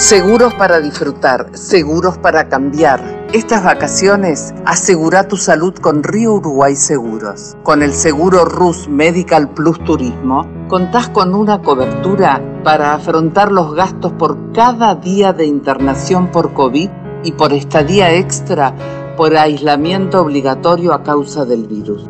[0.00, 3.26] Seguros para disfrutar, seguros para cambiar.
[3.34, 7.54] Estas vacaciones asegura tu salud con Río Uruguay Seguros.
[7.64, 14.12] Con el seguro RUS Medical Plus Turismo, contás con una cobertura para afrontar los gastos
[14.14, 16.88] por cada día de internación por COVID
[17.22, 18.74] y por estadía extra
[19.18, 22.08] por aislamiento obligatorio a causa del virus.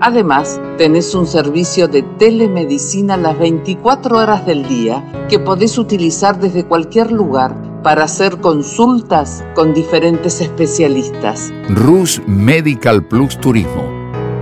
[0.00, 6.64] Además, tenés un servicio de telemedicina las 24 horas del día que podés utilizar desde
[6.64, 11.52] cualquier lugar para hacer consultas con diferentes especialistas.
[11.68, 13.92] Rus Medical Plus Turismo.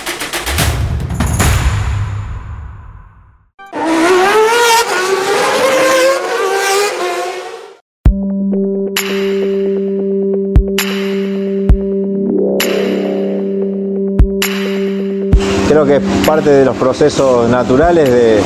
[15.71, 18.41] Creo que es parte de los procesos naturales de,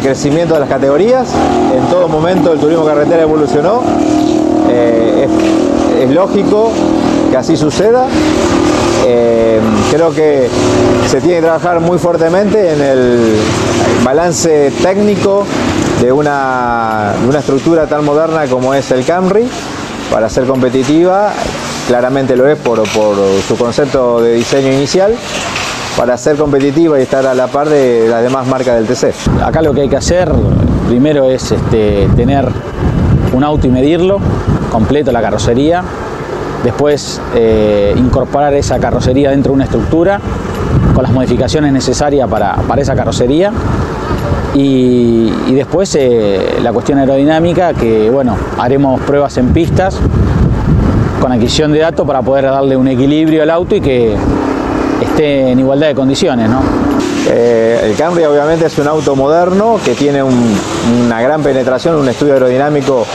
[0.00, 1.26] crecimiento de las categorías.
[1.76, 3.82] En todo momento el turismo carretera evolucionó.
[4.70, 5.26] Eh,
[6.00, 6.70] es, lógico
[7.32, 8.06] que así suceda.
[9.04, 9.58] Eh,
[9.90, 10.48] creo que
[11.08, 13.34] se tiene que trabajar muy fuertemente en el
[14.04, 15.44] balance técnico
[16.00, 19.48] de una, una estructura tan moderna como es el Camry
[20.12, 21.32] para ser competitiva.
[21.88, 25.16] Claramente lo es por su concepto de diseño inicial
[25.98, 29.42] para ser competitiva y estar a la par de las demás marcas del TC.
[29.42, 30.30] Acá lo que hay que hacer
[30.86, 32.48] primero es este, tener
[33.32, 34.20] un auto y medirlo,
[34.70, 35.82] completo la carrocería,
[36.62, 40.20] después eh, incorporar esa carrocería dentro de una estructura
[40.94, 43.52] con las modificaciones necesarias para, para esa carrocería
[44.54, 49.98] y, después eh, la cuestión aerodinámica que bueno, haremos pruebas en pistas
[51.20, 54.16] con adquisición de datos para poder darle un equilibrio al auto y que
[55.00, 56.48] esté en igualdad de condiciones.
[56.48, 56.60] ¿no?
[57.30, 60.58] Eh, el Camry obviamente es un auto moderno que tiene un-
[61.06, 63.06] una gran penetración, un estudio aerodinámico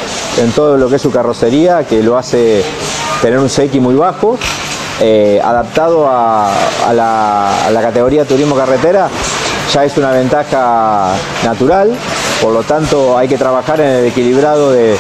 [0.42, 2.64] en todo lo que es su carrocería, que lo hace
[3.22, 4.38] tener un CX muy bajo,
[5.02, 6.52] eh, adaptado a,
[6.88, 9.10] a la, a la categoría turismo carretera,
[9.74, 11.92] ya es una ventaja natural,
[12.42, 14.96] por lo tanto hay que trabajar en el equilibrado de,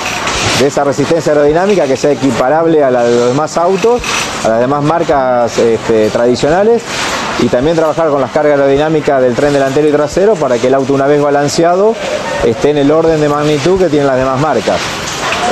[0.67, 4.01] esa resistencia aerodinámica que sea equiparable a la de los demás autos,
[4.45, 6.81] a las demás marcas este, tradicionales
[7.39, 10.73] y también trabajar con las cargas aerodinámicas del tren delantero y trasero para que el
[10.73, 11.95] auto una vez balanceado
[12.45, 14.79] esté en el orden de magnitud que tienen las demás marcas.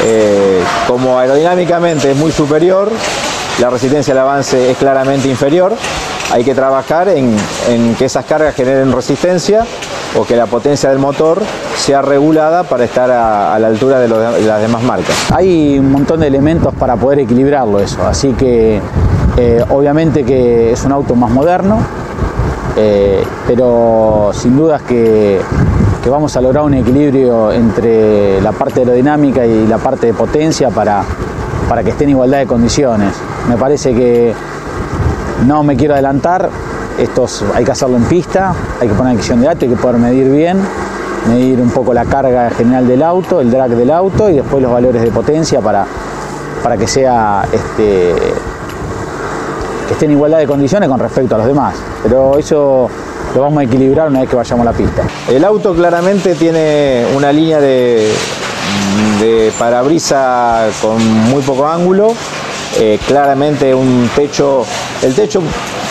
[0.04, 2.90] Eh, como aerodinámicamente es muy superior,
[3.60, 5.76] la resistencia al avance es claramente inferior,
[6.32, 7.36] hay que trabajar en
[7.98, 9.66] que esas cargas generen resistencia
[10.18, 11.42] o que la potencia del motor
[11.82, 15.16] sea regulada para estar a, la altura de, las demás marcas.
[15.32, 18.80] Hay un montón de elementos para poder equilibrarlo eso, así que
[19.36, 21.80] eh, obviamente que es un auto más moderno,
[22.78, 25.42] eh, pero sin dudas que,
[26.08, 31.04] vamos a lograr un equilibrio entre la parte aerodinámica y la parte de potencia para,
[31.68, 33.14] para que esté en igualdad de condiciones.
[33.50, 34.36] Me parece que
[35.48, 36.48] no me quiero adelantar,
[37.00, 39.98] estos hay que hacerlo en pista, hay que poner adquisición de datos, hay que poder
[39.98, 40.60] medir bien,
[41.28, 44.72] medir un poco la carga general del auto, el drag del auto y después los
[44.72, 45.86] valores de potencia para,
[46.64, 48.14] para que sea este,
[49.88, 51.76] que esté en igualdad de condiciones con respecto a los demás.
[52.04, 52.90] Pero eso
[53.36, 55.04] lo vamos a equilibrar una vez que vayamos a la pista.
[55.30, 58.12] El auto claramente tiene una línea de,
[59.20, 60.98] de parabrisa con
[61.30, 62.14] muy poco ángulo,
[62.80, 64.66] eh, claramente un techo,
[65.04, 65.42] el techo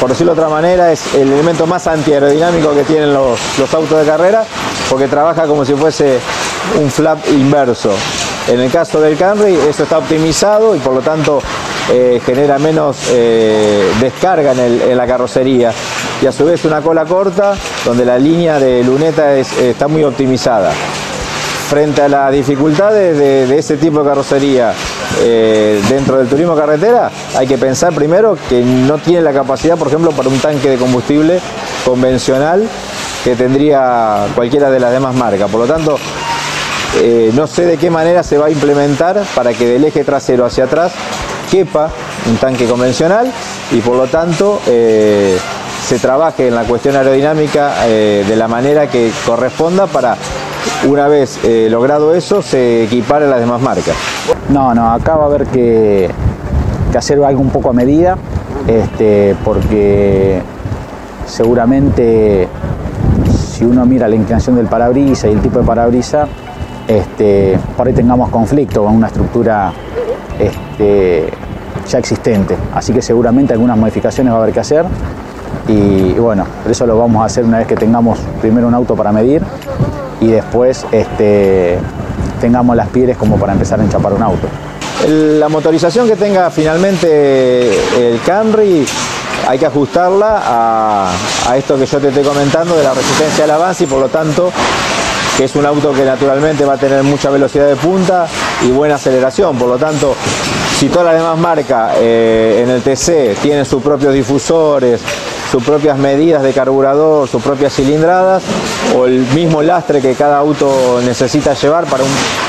[0.01, 4.01] por decirlo de otra manera, es el elemento más antiaerodinámico que tienen los, los autos
[4.01, 4.45] de carrera,
[4.91, 6.19] porque trabaja como si fuese
[6.83, 7.91] un flap inverso.
[8.49, 11.41] En el caso del Camry, eso está optimizado y por lo tanto
[11.93, 15.73] eh, genera menos eh, descarga en, la carrocería.
[16.21, 20.03] Y a su vez una cola corta, donde la línea de luneta es- está muy
[20.05, 20.73] optimizada
[21.69, 24.73] frente a las dificultades de, de ese tipo de carrocería
[25.21, 29.87] eh, dentro del turismo carretera, hay que pensar primero que no tiene la capacidad, por
[29.87, 31.39] ejemplo, para un tanque de combustible
[31.85, 32.69] convencional
[33.25, 35.51] que tendría cualquiera de las demás marcas.
[35.51, 35.97] Por lo tanto,
[37.03, 40.45] eh, no sé de qué manera se va a implementar para que del eje trasero
[40.45, 40.93] hacia atrás
[41.51, 41.89] quepa
[42.29, 43.31] un tanque convencional
[43.71, 45.39] y por lo tanto eh,
[45.87, 50.17] se trabaje en la cuestión aerodinámica eh, de la manera que corresponda para
[50.87, 51.39] una vez
[51.71, 53.95] logrado eso se equipare las demás marcas.
[54.49, 56.11] No, no, acá va a haber que,
[56.91, 58.17] que hacer algo un poco a medida,
[58.67, 60.43] este, porque
[61.27, 62.49] seguramente
[63.61, 66.27] si uno mira la inclinación del parabrisa y el tipo de parabrisa,
[66.89, 69.71] este, por ahí tengamos conflicto con una estructura
[70.39, 71.29] este,
[71.87, 72.57] ya existente.
[72.75, 74.87] Así que seguramente algunas modificaciones va a haber que hacer.
[75.69, 78.97] Y, y bueno, eso lo vamos a hacer una vez que tengamos primero un auto
[78.97, 79.43] para medir
[80.23, 81.77] y después este,
[82.41, 84.49] tengamos las pieles como para empezar a enchapar un auto.
[85.07, 88.87] La motorización que tenga finalmente el Camry
[89.51, 93.83] hay que ajustarla a, esto que yo te estoy comentando de la resistencia al avance
[93.83, 94.53] y por lo tanto
[95.37, 98.29] que es un auto que naturalmente va a tener mucha velocidad de punta
[98.63, 99.59] y buena aceleración.
[99.59, 100.15] Por lo tanto,
[100.79, 105.01] si todas las demás marcas eh, en el TC tienen sus propios difusores,
[105.51, 108.45] sus propias medidas de carburador, sus propias cilindradas
[108.97, 112.05] o el mismo lastre que cada auto necesita llevar para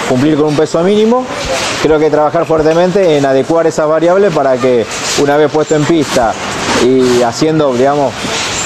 [0.07, 1.25] cumplir con un peso mínimo,
[1.81, 4.85] creo que trabajar fuertemente en adecuar esas variables para que
[5.19, 6.31] una vez puesto en pista
[6.85, 8.13] y haciendo, digamos,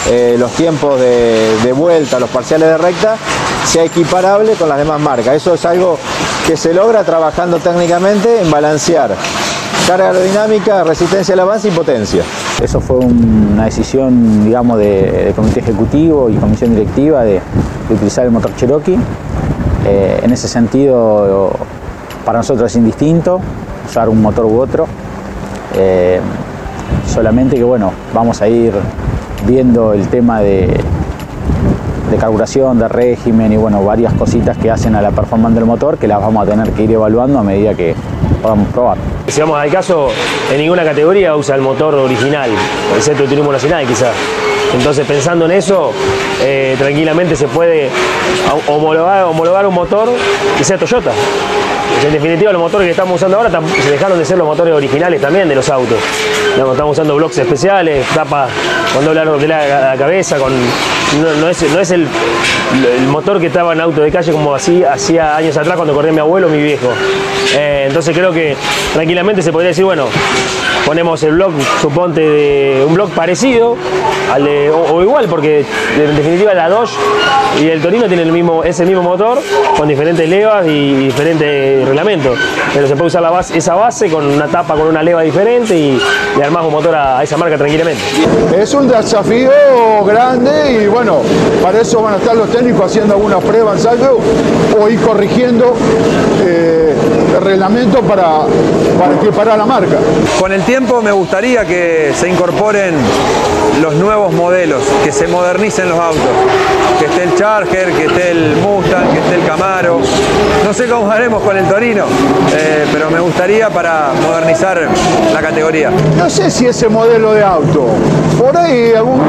[0.10, 3.16] eh, los tiempos de, vuelta, los parciales de recta,
[3.66, 5.36] sea equiparable con las demás marcas.
[5.36, 5.98] Eso es algo
[6.48, 9.16] que se logra trabajando técnicamente en balancear
[9.88, 12.24] carga aerodinámica, resistencia al avance y potencia.
[12.62, 17.34] Eso fue un- una decisión, digamos, de, comité ejecutivo y comisión directiva de,
[17.88, 18.98] de utilizar el motor Cherokee.
[19.88, 21.52] Eh, en ese sentido,
[22.26, 23.40] para nosotros es indistinto
[23.88, 24.88] usar un motor u otro.
[25.76, 26.20] Eh,
[27.16, 28.74] solamente que, bueno, vamos a ir
[29.48, 30.68] viendo el tema de,
[32.12, 35.98] de carburación, de régimen y, bueno, varias cositas que hacen a la performance del motor
[35.98, 37.96] que las vamos a tener que ir evaluando a medida que
[38.42, 38.98] podamos probar.
[39.28, 40.10] Si vamos al caso,
[40.52, 42.50] en ninguna categoría usa el motor original,
[42.98, 44.14] excepto el turismo nacional quizás.
[44.78, 45.92] Entonces pensando en eso,
[46.42, 47.90] eh, tranquilamente se puede
[48.68, 50.10] homologar, un motor
[50.58, 51.12] que sea Toyota.
[52.06, 53.50] En definitiva, los motores que estamos usando ahora
[53.82, 55.98] se dejaron de ser los motores originales también de los autos.
[56.58, 58.48] Estamos usando blocks especiales, tapa
[58.94, 60.52] con doble de la cabeza, con,
[61.22, 62.08] no, no es, no es el,
[63.10, 66.20] motor que estaba en auto de calle como así hacía años atrás cuando corría mi
[66.20, 66.90] abuelo mi viejo.
[67.56, 68.56] Eh, entonces creo que
[68.94, 70.08] tranquilamente se podría decir, bueno,
[70.86, 73.78] ponemos el block, suponte, un block parecido
[74.92, 75.66] o, igual, porque
[75.98, 76.94] en definitiva la Dodge
[77.62, 79.40] y el Torino tienen el mismo, ese mismo motor
[79.78, 82.38] con diferentes levas y diferentes reglamentos.
[82.74, 86.00] Pero se puede usar esa base con una tapa con una leva diferente y
[86.38, 88.02] le un motor a, a esa marca tranquilamente.
[88.58, 89.52] Es un desafío
[90.06, 91.18] grande y bueno,
[91.62, 94.18] para eso van a estar los técnicos haciendo alguna prueba, ensayo
[94.80, 95.76] o ir corrigiendo
[96.42, 96.96] eh,
[97.36, 98.46] el reglamento para,
[98.98, 99.98] para equiparar la marca.
[100.40, 102.96] Con el tiempo me gustaría que se incorporen
[103.82, 106.22] los nuevos modelos, que se modernicen los autos,
[107.00, 110.00] que esté el Charger, que esté el Mustang, que esté el Camaro.
[110.64, 112.06] No sé cómo haremos con el Torino,
[112.56, 114.88] eh, pero me gustaría para modernizar
[115.34, 115.92] la categoría.
[116.18, 117.86] No sé si ese modelo de auto,
[118.40, 119.20] por ahí algún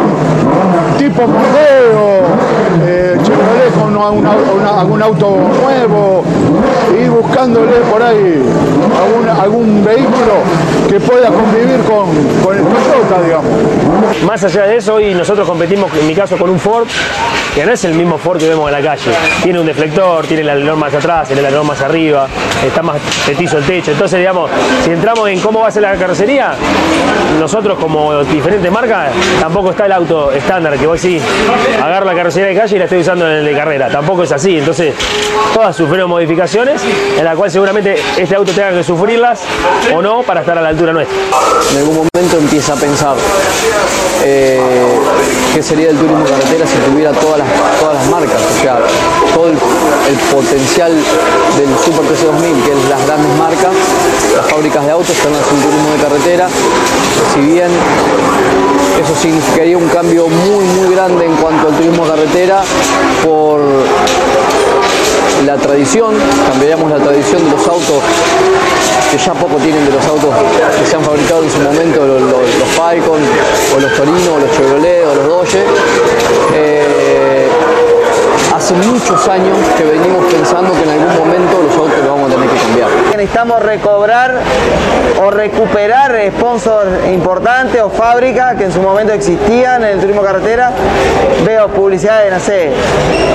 [0.99, 2.21] tipo modelo,
[2.87, 6.25] eh, Chevrolet con una- algún auto nuevo,
[7.01, 8.43] ir buscándole por ahí
[9.41, 10.35] algún, vehículo
[10.89, 12.09] que pueda convivir con,
[12.43, 13.51] con el Toyota, digamos.
[14.25, 16.87] Más allá de eso, hoy nosotros competimos, en mi caso, con un Ford
[17.57, 19.13] que no es el mismo Ford que vemos en la calle.
[19.43, 22.29] Tiene un deflector, tiene el alerón más atrás, el alerón más arriba,
[22.63, 23.93] está más petizo el techo.
[23.93, 24.51] Entonces, digamos,
[24.85, 26.53] si entramos en cómo va a ser la carrocería,
[27.41, 31.19] nosotros como diferentes marcas, tampoco está el auto estándar que vos sí
[31.83, 33.89] agarro la carrocería de calle y la estoy usando en el de carrera.
[33.89, 34.59] Tampoco es así.
[34.59, 34.95] Entonces,
[35.55, 36.83] todas sufrieron modificaciones
[37.17, 39.41] en la cual seguramente este auto tenga que sufrirlas
[39.95, 41.17] o no para estar a la altura nuestra.
[41.71, 43.17] En algún momento empieza a pensar
[44.25, 44.61] eh,
[45.55, 47.46] qué sería el turismo carretera si tuviera todas las,
[47.81, 48.79] todas las marcas, o sea,
[49.35, 49.57] todo el,
[50.33, 53.73] potencial del Super TC2000, que es las grandes marcas,
[54.37, 56.49] las fábricas de autos que hacer un turismo de carretera,
[57.35, 57.71] si bien
[59.03, 62.63] eso significaría un cambio muy muy grande en cuanto al turismo de carretera
[63.25, 63.61] por
[65.45, 66.15] la tradición,
[66.49, 68.03] cambiaríamos la tradición de los autos
[69.11, 70.31] que ya poco tienen de los autos
[70.79, 73.21] que se han fabricado en su momento, los, los, los Falcon,
[73.77, 75.63] o los Torino, o los Chevrolet, o los Dodge.
[76.55, 76.96] Eh,
[78.57, 82.35] hace muchos años que venimos pensando que en algún momento los autos los vamos a
[82.35, 82.89] tener que cambiar.
[83.15, 84.35] Necesitamos recobrar
[85.23, 90.71] o recuperar sponsors importantes o fábricas que en su momento existían en el turismo carretera.
[91.45, 92.73] Veo publicidades, no sé,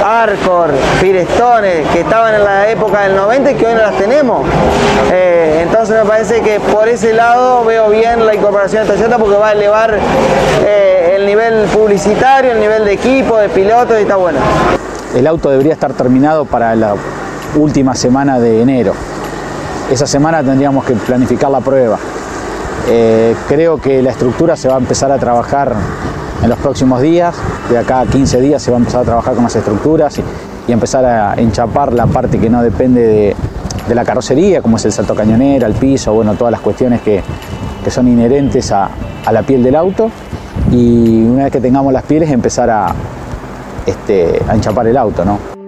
[0.03, 4.47] Arcor, Firestone, que estaban en la época del 90 y que hoy no las tenemos.
[5.11, 9.37] Eh, entonces me parece que por ese lado veo bien la incorporación de Toyota porque
[9.37, 9.99] va a elevar
[10.65, 14.39] eh, el nivel publicitario, el nivel de equipo, de pilotos y está bueno.
[15.15, 16.95] El auto debería estar terminado para la
[17.57, 18.93] última semana de enero.
[19.91, 21.97] Esa semana tendríamos que planificar la prueba.
[22.87, 25.73] Eh, creo que la estructura se va a empezar a trabajar
[26.41, 27.35] en los próximos días.
[27.69, 30.23] De acá a 15 días se va a empezar a trabajar con las estructuras y,
[30.67, 33.35] y empezar a enchapar la parte que no depende
[33.87, 37.21] de, la carrocería, como es el salto cañonera, el piso, bueno, todas las cuestiones que,
[37.89, 38.89] son inherentes a
[39.33, 40.09] la piel del auto.
[40.71, 42.93] Y una vez que tengamos las pieles, empezar a,
[43.85, 45.61] este, a enchapar el auto, ¿no?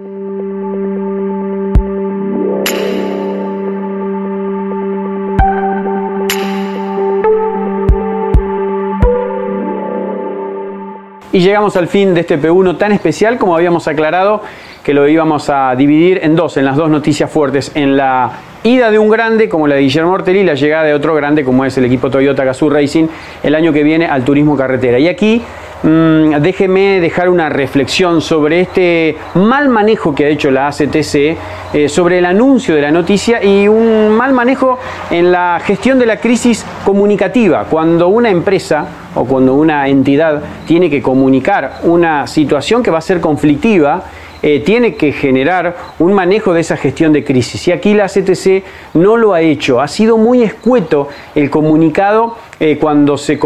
[11.34, 14.40] Y llegamos al fin de este P1 tan especial como habíamos aclarado
[14.84, 18.30] que lo íbamos a dividir en dos, en las dos noticias fuertes, en la
[18.62, 21.42] ida de un grande como la de Guillermo Ortelli y la llegada de otro grande
[21.42, 23.08] como es el equipo Toyota Gazoo Racing
[23.42, 25.00] el año que viene al turismo carretera.
[25.00, 25.42] Y aquí
[25.84, 31.36] mmm, déjeme dejar una reflexión sobre este mal manejo que ha hecho la ACTC,
[31.72, 34.78] eh, sobre el anuncio de la noticia y un mal manejo
[35.10, 37.66] en la gestión de la crisis comunicativa.
[37.70, 43.02] Cuando una empresa o cuando una entidad tiene que comunicar una situación que va a
[43.02, 44.02] ser conflictiva,
[44.46, 47.66] eh, tiene que generar un manejo de esa gestión de crisis.
[47.66, 49.80] Y aquí la CTC no lo ha hecho.
[49.80, 53.38] Ha sido muy escueto el comunicado eh, cuando se,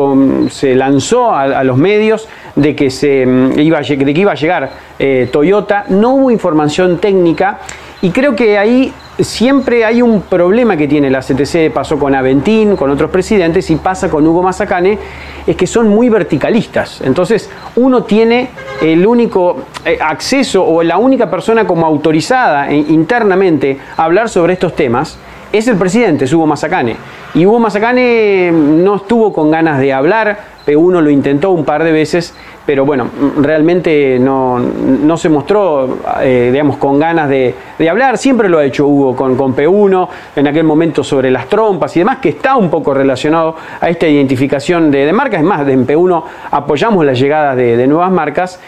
[0.50, 3.24] se lanzó a, los medios de que, se,
[3.58, 5.84] iba, de que iba a llegar eh, Toyota.
[5.88, 7.60] No hubo información técnica
[8.02, 12.76] y creo que ahí siempre hay un problema que tiene la CTC, pasó con Aventín,
[12.76, 14.98] con otros presidentes y pasa con Hugo Mazacane,
[15.46, 17.00] es que son muy verticalistas.
[17.00, 18.50] Entonces uno tiene
[18.80, 24.74] el único eh, acceso o la única persona como autorizada internamente a hablar sobre estos
[24.74, 25.18] temas
[25.52, 26.96] es el presidente, es Hugo Mazacane.
[27.34, 31.92] Y Hugo Mazacane no estuvo con ganas de hablar, P1 lo intentó un par de
[31.92, 32.34] veces,
[32.66, 33.08] pero bueno,
[33.40, 38.18] realmente no, no se mostró, eh, digamos, con ganas de, de, hablar.
[38.18, 42.00] Siempre lo ha hecho Hugo con, con, P1, en aquel momento sobre las trompas y
[42.00, 45.40] demás, que está un poco relacionado a esta identificación de, de marcas.
[45.40, 48.60] Es más, en P1 apoyamos la llegada de, de nuevas marcas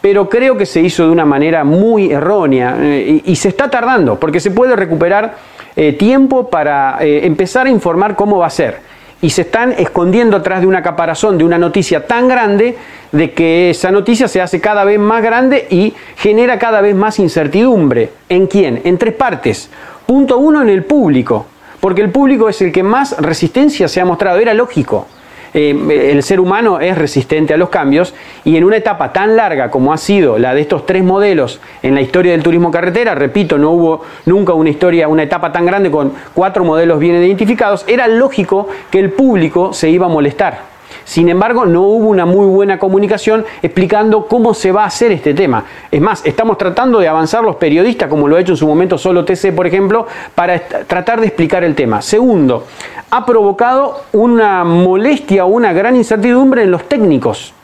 [0.00, 4.18] pero creo que se hizo de una manera muy errónea eh, y, se está tardando,
[4.18, 5.36] porque se puede recuperar
[5.74, 8.80] eh, tiempo para eh, empezar a informar cómo va a ser.
[9.20, 12.76] Y se están escondiendo atrás de una caparazón de una noticia tan grande
[13.10, 17.18] de que esa noticia se hace cada vez más grande y genera cada vez más
[17.18, 18.10] incertidumbre.
[18.28, 18.80] ¿En quién?
[18.84, 19.70] En tres partes.
[20.06, 21.46] Punto uno, en el público,
[21.80, 24.38] porque el público es el que más resistencia se ha mostrado.
[24.38, 25.08] Era lógico
[25.54, 29.70] eh, el ser humano es resistente a los cambios y en una etapa tan larga
[29.70, 33.58] como ha sido la de estos tres modelos en la historia del turismo carretera, repito,
[33.58, 38.08] no hubo nunca una historia, una etapa tan grande con cuatro modelos bien identificados, era
[38.08, 40.67] lógico que el público se iba a molestar.
[41.08, 45.32] Sin embargo, no hubo una muy buena comunicación explicando cómo se va a hacer este
[45.32, 45.64] tema.
[45.90, 48.98] Es más, estamos tratando de avanzar los periodistas, como lo ha hecho en su momento
[48.98, 52.02] solo TC, por ejemplo, para tratar de explicar el tema.
[52.02, 52.66] Segundo,
[53.10, 57.54] ha provocado una molestia o una gran incertidumbre en los técnicos.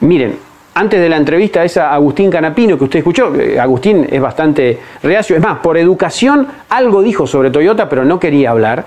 [0.00, 0.38] Miren,
[0.72, 3.30] antes de la entrevista esa Agustín Canapino que usted escuchó,
[3.60, 8.52] Agustín es bastante reacio, es más, por educación algo dijo sobre Toyota, pero no quería
[8.52, 8.86] hablar.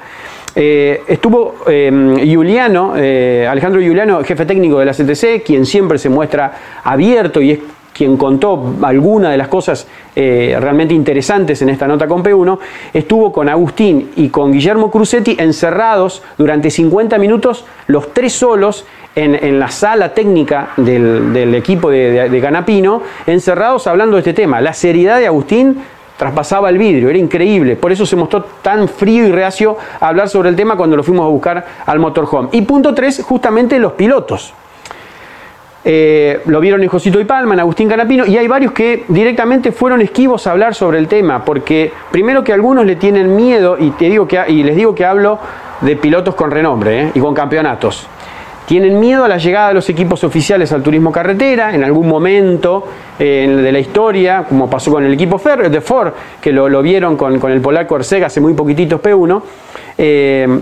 [0.55, 6.51] Eh, estuvo Juliano, eh, Alejandro Juliano, jefe técnico de la CTC, quien siempre se muestra
[6.83, 7.59] abierto y es
[7.99, 9.85] quien contó alguna de las cosas
[10.15, 12.57] eh, realmente interesantes en esta nota con P1,
[12.93, 18.85] estuvo con Agustín y con Guillermo Crucetti encerrados durante 50 minutos, los tres solos,
[19.15, 24.33] en, la sala técnica del, del equipo de, de, de Canapino, encerrados hablando de este
[24.33, 24.61] tema.
[24.61, 25.81] La seriedad de Agustín
[26.19, 27.77] traspasaba el vidrio, era increíble.
[27.77, 31.03] Por eso se mostró tan frío y reacio a hablar sobre el tema cuando lo
[31.03, 32.49] fuimos a buscar al motorhome.
[32.51, 34.53] Y punto 3, justamente los pilotos.
[35.85, 39.71] Eh, lo vieron en Josito y Palma, en Agustín Canapino, y hay varios que directamente
[39.71, 43.91] fueron esquivos a hablar sobre el tema, porque primero que algunos le tienen miedo, y,
[43.91, 45.39] te digo que, y les digo que hablo
[45.79, 48.05] de pilotos con renombre eh, y con campeonatos.
[48.69, 52.87] Tienen miedo a la llegada de los equipos oficiales al turismo carretera en algún momento
[53.17, 57.51] eh, de la historia, como pasó con el equipo de Ford, que lo, vieron con,
[57.51, 59.41] el polaco Orcega hace muy poquititos P1.
[59.97, 60.59] Eh,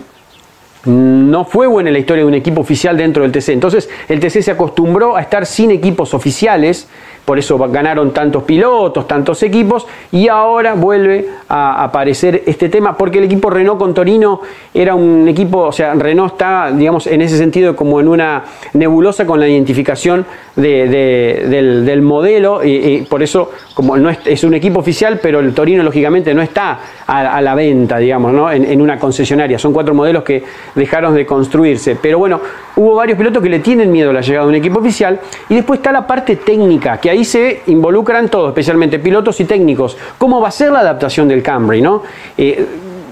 [0.87, 3.49] no fue buena la historia de un equipo oficial dentro del TC.
[3.49, 6.87] Entonces el TC se acostumbró a estar sin equipos oficiales,
[7.27, 13.17] por eso ganaron tantos pilotos, tantos equipos, y ahora vuelve a aparecer este tema, porque
[13.17, 14.39] el equipo Renault con Torino
[14.73, 19.25] era un equipo, o sea, Renault está, digamos, en ese sentido como en una nebulosa
[19.25, 20.25] con la identificación
[20.55, 25.41] de, de, del, del, modelo, y, por eso como no es, un equipo oficial, pero
[25.41, 28.49] el Torino lógicamente no está a, a la venta, digamos, ¿no?
[28.49, 29.59] En, en una concesionaria.
[29.59, 30.43] Son cuatro modelos que
[30.77, 31.97] dejaron de construirse.
[32.01, 32.39] Pero bueno,
[32.75, 35.19] hubo varios pilotos que le tienen miedo a la llegada de un equipo oficial.
[35.49, 39.97] Y después está la parte técnica, que ahí se involucran todos, especialmente pilotos y técnicos.
[40.17, 41.81] ¿Cómo va a ser la adaptación del Camry?
[41.81, 42.03] ¿no?
[42.37, 42.65] Eh,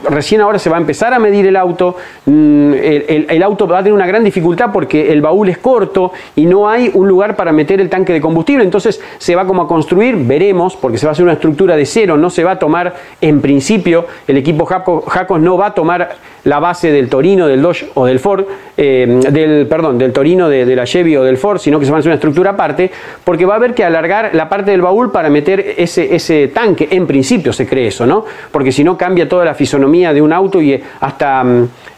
[0.09, 1.95] recién ahora se va a empezar a medir el auto,
[2.26, 6.11] el, el, el, auto va a tener una gran dificultad porque el baúl es corto
[6.36, 9.63] y no hay un lugar para meter el tanque de combustible, entonces se va como
[9.63, 12.51] a construir, veremos, porque se va a hacer una estructura de cero, no se va
[12.51, 17.47] a tomar en principio, el equipo Jacos no va a tomar la base del Torino,
[17.47, 18.45] del Dodge o del Ford,
[18.77, 21.97] eh, del, perdón, del Torino de, la Chevy o del Ford, sino que se va
[21.97, 22.89] a hacer una estructura aparte,
[23.23, 26.87] porque va a haber que alargar la parte del baúl para meter ese, ese tanque,
[26.91, 28.25] en principio se cree eso, ¿no?
[28.51, 31.43] Porque si no cambia toda la fisonomía de un auto y hasta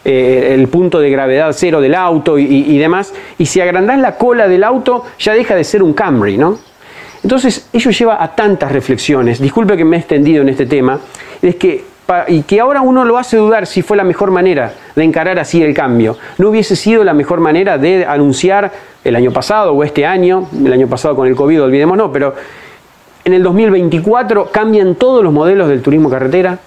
[0.04, 4.16] eh, el punto de gravedad cero del auto y, y demás, y si agrandás la
[4.16, 6.58] cola del auto ya deja de ser un Camry, ¿no?
[7.22, 9.40] Entonces, ello lleva a tantas reflexiones.
[9.40, 10.98] Disculpe que me he extendido en este tema.
[11.42, 11.84] Es que
[12.26, 15.62] y que ahora uno lo hace dudar si fue la mejor manera de encarar así
[15.62, 16.16] el cambio.
[16.38, 18.72] No hubiese sido la mejor manera de anunciar
[19.04, 22.34] el año pasado o este año, el año pasado con el COVID, olvidemos no, pero
[23.24, 26.58] en el 2024 cambian todos los modelos del turismo carretera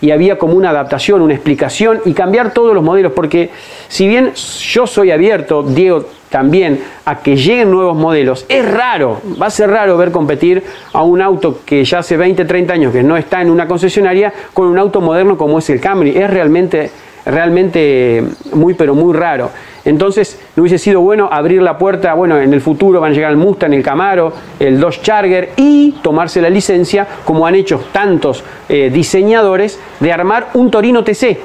[0.00, 3.50] y había como una adaptación, una explicación y cambiar todos los modelos, porque
[3.88, 9.46] si bien yo soy abierto, Diego también, a que lleguen nuevos modelos, es raro, va
[9.46, 10.62] a ser raro ver competir
[10.92, 14.32] a un auto que ya hace 20, 30 años que no está en una concesionaria
[14.52, 16.90] con un auto moderno como es el Camry, es realmente,
[17.24, 19.50] realmente muy, pero muy raro.
[19.84, 23.30] Entonces, no hubiese sido bueno abrir la puerta, bueno, en el futuro van a llegar
[23.30, 28.44] el Mustang, el Camaro, el Dodge Charger y tomarse la licencia, como han hecho tantos
[28.68, 31.38] eh, diseñadores, de armar un Torino TC,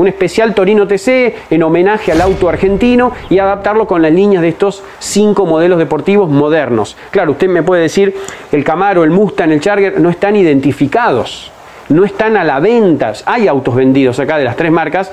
[0.00, 4.48] un especial Torino TC en homenaje al auto argentino y adaptarlo con las líneas de
[4.48, 6.96] estos cinco modelos deportivos modernos.
[7.10, 8.14] Claro, usted me puede decir,
[8.50, 11.52] el Camaro, el Mustang, el Charger no están identificados,
[11.90, 15.12] no están a la venta, hay autos vendidos acá de las tres marcas,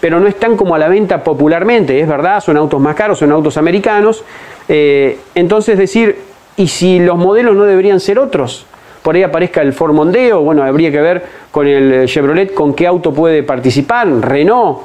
[0.00, 3.32] pero no están como a la venta popularmente, es verdad, son autos más caros, son
[3.32, 4.24] autos americanos.
[4.68, 6.18] Eh, entonces decir,
[6.56, 8.64] ¿y si los modelos no deberían ser otros?
[9.02, 12.86] Por ahí aparezca el Ford Mondeo, bueno, habría que ver con el Chevrolet con qué
[12.86, 14.78] auto puede participar, Renault.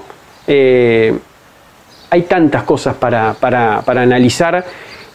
[0.47, 1.13] Eh,
[2.09, 4.63] hay tantas cosas para, para, para, analizar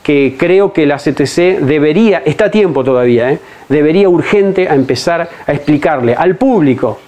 [0.03, 3.38] que creo que la CTC debería, está a tiempo todavía, ¿eh?
[3.68, 6.98] debería urgente a empezar a explicarle al público,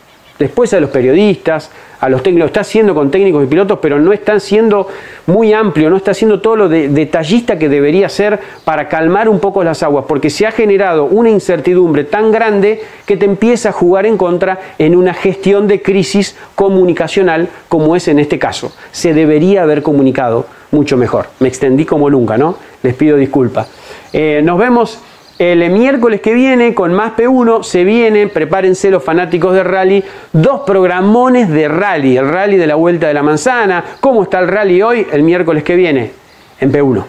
[0.42, 1.70] después a los periodisas,
[2.00, 4.88] a los técnicos, está haciendo con técnicos y pilotos, pero no está siendo
[5.26, 9.38] muy amplio, no está haciendo todo lo de, detallista que debería ser para calmar un
[9.38, 13.72] poco las aguas, porque se ha generado una incertidumbre tan grande que te empieza a
[13.72, 18.72] jugar en contra en una gestión de crisis comunicacional como es en este caso.
[18.90, 21.26] Se debería haber comunicado mucho mejor.
[21.38, 22.56] Me extendí como nunca, ¿no?
[22.82, 23.68] Les pido disculpas.
[24.12, 24.98] Eh, nos vemos
[25.38, 30.60] el miércoles que viene, con más P1, se viene, prepárense los fanáticos de rally, dos
[30.66, 32.16] programones de rally.
[32.16, 33.84] El rally de la Vuelta de la Manzana.
[34.00, 35.06] ¿Cómo está el rally hoy?
[35.10, 36.12] El miércoles que viene,
[36.60, 37.04] en P1.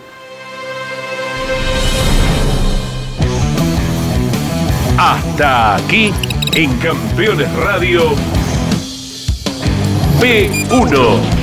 [4.97, 6.13] Hasta aquí,
[6.55, 8.01] en Campeones Radio,
[10.21, 11.42] P1.